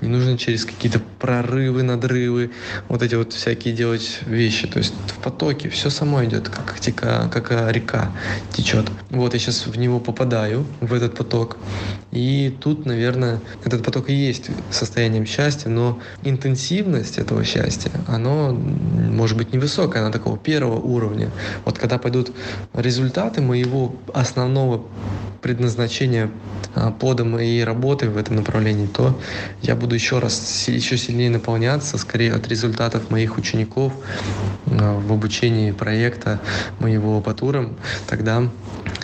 [0.01, 2.51] не нужно через какие-то прорывы, надрывы,
[2.89, 4.67] вот эти вот всякие делать вещи.
[4.67, 8.11] То есть в потоке все само идет, как, тека, как река
[8.51, 8.89] течет.
[9.09, 11.57] Вот я сейчас в него попадаю, в этот поток.
[12.11, 19.37] И тут, наверное, этот поток и есть состоянием счастья, но интенсивность этого счастья, оно может
[19.37, 21.29] быть невысокая, она такого первого уровня.
[21.65, 22.31] Вот когда пойдут
[22.73, 24.83] результаты моего основного
[25.43, 26.31] предназначения
[26.73, 29.19] а, плода моей работы в этом направлении, то
[29.61, 33.93] я буду еще раз, еще сильнее наполняться, скорее от результатов моих учеников
[34.67, 36.39] а, в обучении проекта
[36.79, 37.75] моего по турам,
[38.07, 38.49] тогда,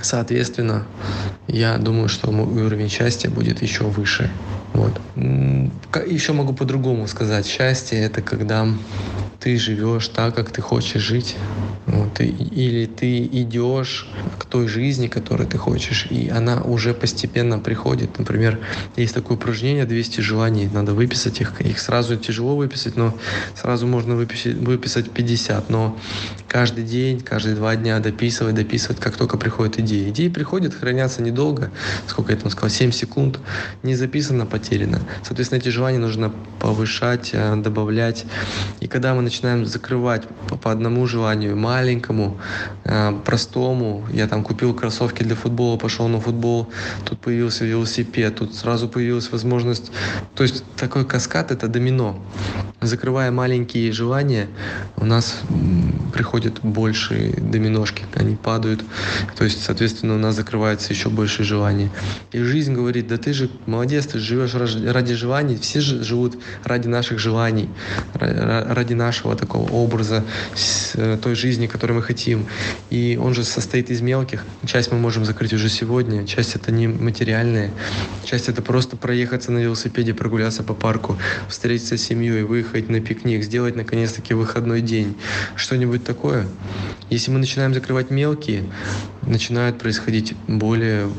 [0.01, 0.86] соответственно,
[1.47, 4.30] я думаю, что мой уровень счастья будет еще выше.
[4.74, 5.01] Вот.
[5.16, 7.47] Еще могу по-другому сказать.
[7.47, 8.68] Счастье— это когда
[9.40, 11.36] ты живешь так, как ты хочешь жить.
[11.86, 17.58] Вот, и, или ты идешь к той жизни, которую ты хочешь, и она уже постепенно
[17.58, 18.20] приходит.
[18.20, 18.60] Например,
[18.96, 21.60] есть такое упражнение 200 желаний, надо выписать их.
[21.62, 23.18] Их сразу тяжело выписать, но
[23.56, 25.70] сразу можно выписать, выписать 50.
[25.70, 25.98] Но
[26.48, 30.10] каждый день, каждые два дня дописывать, дописывать, как только приходит идея.
[30.10, 31.72] Идеи приходят, хранятся недолго,
[32.08, 33.40] сколько я там сказал, 7 секунд,
[33.82, 35.02] не записано, потеряно.
[35.24, 38.26] Соответственно, эти желания нужно повышать, э, добавлять.
[38.80, 40.23] И когда мы начинаем закрывать
[40.63, 42.39] по, одному желанию, маленькому,
[42.84, 44.03] э, простому.
[44.11, 46.67] Я там купил кроссовки для футбола, пошел на футбол,
[47.05, 49.91] тут появился велосипед, тут сразу появилась возможность.
[50.34, 52.19] То есть такой каскад— это домино.
[52.82, 54.47] Закрывая маленькие желания,
[54.97, 55.41] у нас
[56.13, 58.84] приходят большие доминошки, они падают.
[59.38, 61.91] То есть, соответственно, у нас закрывается еще больше желаний.
[62.32, 66.88] И жизнь говорит, да ты же молодец, ты живешь ради желаний, все же живут ради
[66.88, 67.69] наших желаний,
[68.13, 70.24] ради нашего такого образа
[70.95, 72.45] э, той жизни, которую мы хотим.
[72.89, 74.45] И он же состоит из мелких.
[74.65, 77.72] Часть мы можем закрыть уже сегодня, часть это не материальная,
[78.24, 81.17] часть это просто проехаться на велосипеде, прогуляться по парку,
[81.49, 85.15] встретиться с семьей, выехать на пикник, сделать наконец-таки выходной день,
[85.55, 86.47] что-нибудь такое.
[87.09, 88.63] Если мы начинаем закрывать мелкие,
[89.24, 91.09] начинают происходить более,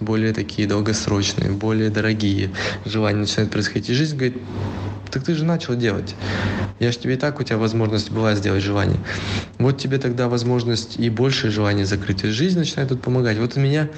[0.00, 2.50] более такие долгосрочные, более дорогие
[2.86, 3.90] желания начинают происходить.
[3.90, 4.36] И жизнь говорит,
[5.14, 6.16] так ты же начал делать.
[6.80, 8.98] Я же тебе и так, у тебя возможность была сделать желание.
[9.58, 12.24] Вот тебе тогда возможность и большее желание закрыть.
[12.24, 13.38] И жизнь начинает тут помогать.
[13.38, 13.88] Вот у меня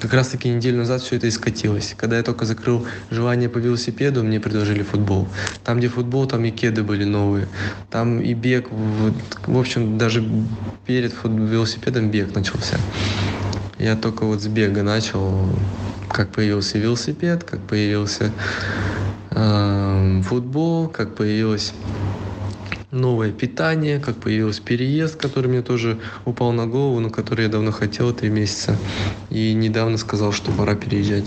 [0.00, 1.94] как раз-таки неделю назад все это и скатилось.
[1.96, 5.28] Когда я только закрыл желание по велосипеду, мне предложили футбол.
[5.64, 7.46] Там, где футбол, там и кеды были новые.
[7.88, 8.66] Там и бег.
[8.72, 9.14] Вот,
[9.46, 10.28] в общем, даже
[10.84, 12.76] перед велосипедом бег начался.
[13.78, 15.48] Я только вот с бега начал,
[16.10, 18.32] как появился велосипед, как появился
[20.22, 21.72] футбол, как появилось
[22.90, 27.72] новое питание, как появился переезд, который мне тоже упал на голову, но который я давно
[27.72, 28.76] хотел, три месяца.
[29.30, 31.26] И недавно сказал, что пора переезжать.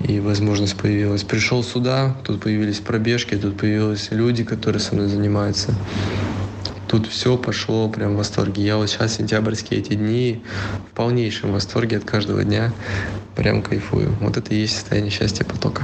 [0.00, 1.24] И возможность появилась.
[1.24, 5.74] Пришел сюда, тут появились пробежки, тут появились люди, которые со мной занимаются.
[6.88, 8.62] Тут все пошло прям в восторге.
[8.62, 10.42] Я вот сейчас сентябрьские эти дни
[10.90, 12.72] в полнейшем восторге от каждого дня.
[13.34, 14.14] Прям кайфую.
[14.20, 15.82] Вот это и есть состояние счастья потока.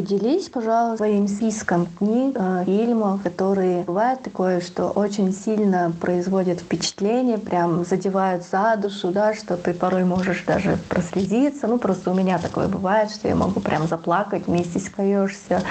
[0.00, 7.36] Поделись, пожалуйста, своим списком книг, э, фильмов, которые бывает такое, что очень сильно производят впечатление,
[7.36, 11.66] прям задевают за душу, да, что ты порой можешь даже прослезиться.
[11.66, 15.62] Ну, просто у меня такое бывает, что я могу прям заплакать, вместе споешься.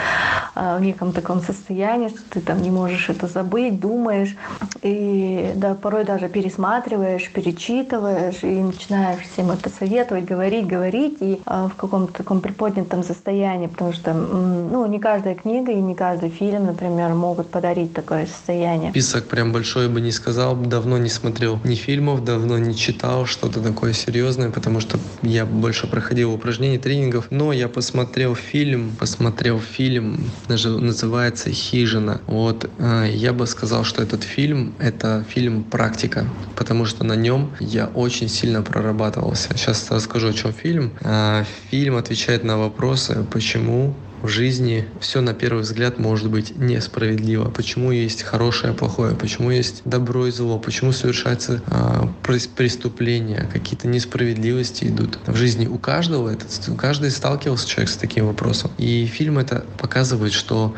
[0.54, 4.36] а, в неком таком состоянии, что ты там не можешь это забыть, думаешь,
[4.84, 11.68] и да, порой даже пересматриваешь, перечитываешь, и начинаешь всем это советовать, говорить, говорить, и а,
[11.68, 16.66] в каком-то таком приподнятом состоянии, потому что ну, не каждая книга и не каждый фильм,
[16.66, 18.92] например, могут подарить такое состояние.
[18.92, 23.62] Список прям большой бы не сказал, давно не смотрел ни фильмов, давно не читал что-то
[23.62, 30.32] такое серьезное, потому что я больше проходил упражнений, тренингов, но я посмотрел фильм, посмотрел фильм,
[30.48, 32.22] называется «Хижина».
[32.28, 37.52] Вот э, я бы сказал, что этот фильм— это фильм «Практика», потому что на нем
[37.60, 39.50] я очень сильно прорабатывался.
[39.56, 40.92] Сейчас расскажу, о чем фильм.
[41.02, 47.50] Э, фильм отвечает на вопросы, почему в жизни все на первый взгляд может быть несправедливо.
[47.50, 54.86] Почему есть хорошее, плохое, почему есть добро и зло, почему совершаются а, преступления, какие-то несправедливости
[54.86, 55.20] идут.
[55.26, 56.46] В жизни у каждого, это,
[56.78, 58.72] каждый сталкивался человек с таким вопросом.
[58.78, 60.76] И фильм это показывает, что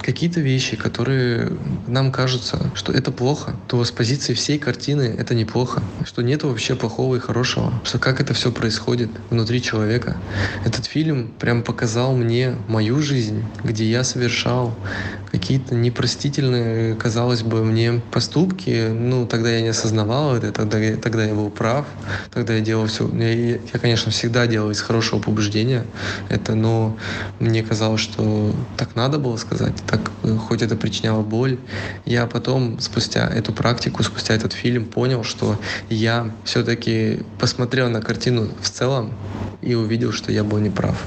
[0.00, 1.52] какие-то вещи, которые
[1.86, 6.74] нам кажутся, что это плохо, то с позиции всей картины это неплохо, что нет вообще
[6.74, 10.16] плохого и хорошего, что как это все происходит внутри человека.
[10.64, 14.74] Этот фильм прям показал мне мою жизнь, где я совершал
[15.30, 18.88] какие-то непростительные, казалось бы, мне поступки.
[18.88, 21.86] Ну, тогда я не осознавал это, тогда, тогда я был прав,
[22.32, 23.08] тогда я делал все.
[23.08, 25.84] Я, я, конечно, всегда делал из хорошего побуждения
[26.28, 26.96] это, но
[27.38, 30.10] мне казалось, что так надо было сказать, так
[30.48, 31.58] хоть это причиняло боль.
[32.04, 35.60] Я потом, спустя эту практику, спустя этот фильм, понял, что
[35.90, 39.12] я все-таки посмотрел на картину в целом
[39.62, 41.00] и увидел, что я был неправ.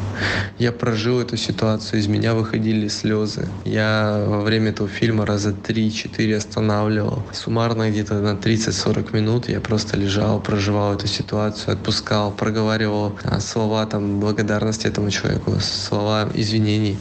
[0.59, 3.47] Я прожил эту ситуацию ситуацию, из меня выходили слезы.
[3.65, 7.23] Я во время этого фильма раза 3-4 останавливал.
[7.33, 13.87] Суммарно где-то на 30-40 минут я просто лежал, проживал эту ситуацию, отпускал, проговаривал а, слова
[13.87, 16.95] там благодарности этому человеку, слова извинений.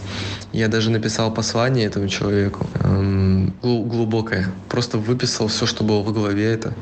[0.52, 4.46] Я даже написал послание этому человеку, эм, глубокое.
[4.70, 6.72] Просто выписал все, что было в голове это,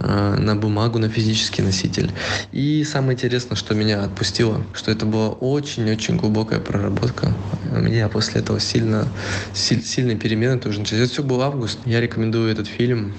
[0.00, 2.12] э, на бумагу, на физический носитель.
[2.52, 7.13] И самое интересное, что меня отпустило, что это была очень-очень глубокая проработка.
[7.72, 9.08] Меня после этого сильно,
[9.52, 11.02] силь, сильные перемены тоже начались.
[11.02, 11.78] Это все был август.
[11.84, 13.14] Я рекомендую этот фильм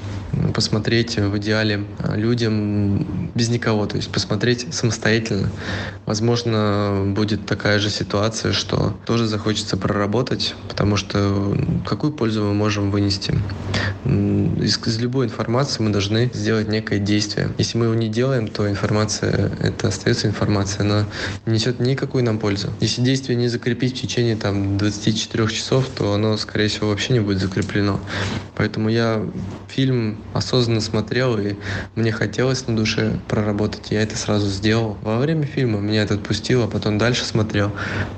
[0.53, 5.49] посмотреть в идеале э, людям без никого, то есть посмотреть самостоятельно.
[6.05, 12.91] Возможно, будет такая же ситуация, что тоже захочется проработать, потому что какую пользу мы можем
[12.91, 13.33] вынести?
[14.05, 17.49] Из, из любой информации мы должны сделать некое действие.
[17.57, 21.05] Если мы его не делаем, то информация, это остается информация, она
[21.45, 22.69] не несет никакую нам пользу.
[22.79, 27.19] Если действие не закрепить в течение там, 24 часов, то оно, скорее всего, вообще не
[27.19, 27.99] будет закреплено.
[28.55, 29.25] Поэтому я
[29.67, 31.55] фильм осознанно смотрел, и
[31.95, 33.91] мне хотелось на душе проработать.
[33.91, 34.97] Я это сразу сделал.
[35.01, 37.71] Во время фильма меня это отпустило, потом дальше смотрел.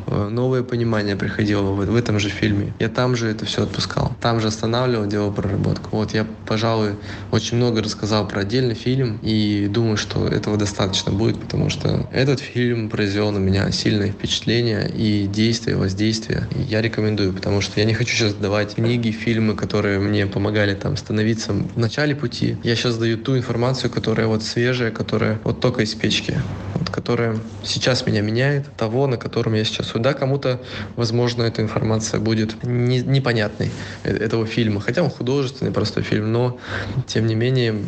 [0.06, 2.74] Э, новое понимание приходило в, в этом же фильме.
[2.80, 4.14] Я там же это все отпускал.
[4.22, 5.98] Там же останавливал, делал проработку.
[5.98, 6.96] Вот я, пожалуй,
[7.32, 12.40] очень много рассказал про отдельный фильм, и думаю, что этого достаточно будет, потому что этот
[12.40, 16.48] фильм произвел на меня сильное впечатление и действие, воздействие.
[16.56, 20.76] И я рекомендую, потому что я не хочу сейчас давать книги, фильмы, которые мне помогали
[20.76, 22.58] там становиться в начале пути.
[22.64, 26.40] Я сейчас даю ту информацию, которая вот свежая, которая вот только из печки,
[26.74, 29.92] вот, которая сейчас меня меняет, того, на котором я сейчас.
[29.96, 30.62] Да, кому-то,
[30.96, 33.72] возможно, эта информация будет не, непонятной
[34.04, 36.60] э, этого фильма, хотя он художественный простой фильм, но
[37.08, 37.84] тем не менее,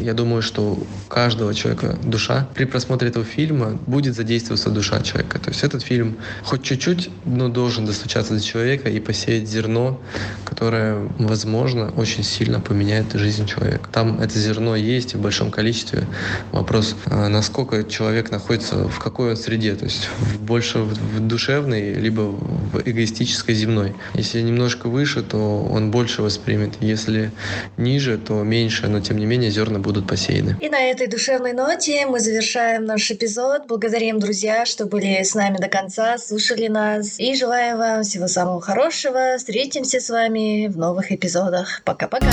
[0.00, 5.38] я думаю, что у каждого человека душа при просмотре этого фильма будет задействоваться душа человека.
[5.38, 10.00] То есть этот фильм хоть чуть-чуть, но должен достучаться до человека и посеять зерно,
[10.44, 13.88] которое, возможно, очень сильно поменяет жизнь человека.
[13.92, 16.06] Там это зерно есть в большом количестве.
[16.52, 20.08] Вопрос, а, насколько человек находится в какой он среде, то есть
[20.40, 23.94] больше в душевной, либо в эгоистической земной.
[24.14, 26.74] Если немножко выше, то он больше воспримет.
[26.80, 27.30] Если
[27.76, 30.56] ниже, то меньше, но тем не менее зерна будут посеяны.
[30.60, 33.66] И на этой душевной ноте мы завершаем наш эпизод.
[33.66, 37.18] Благодарим, друзья, что были с нами до конца, слушали нас.
[37.18, 39.36] И желаем вам всего самого хорошего.
[39.38, 41.82] Встретимся с вами в новых эпизодах.
[41.84, 42.30] Пока-пока.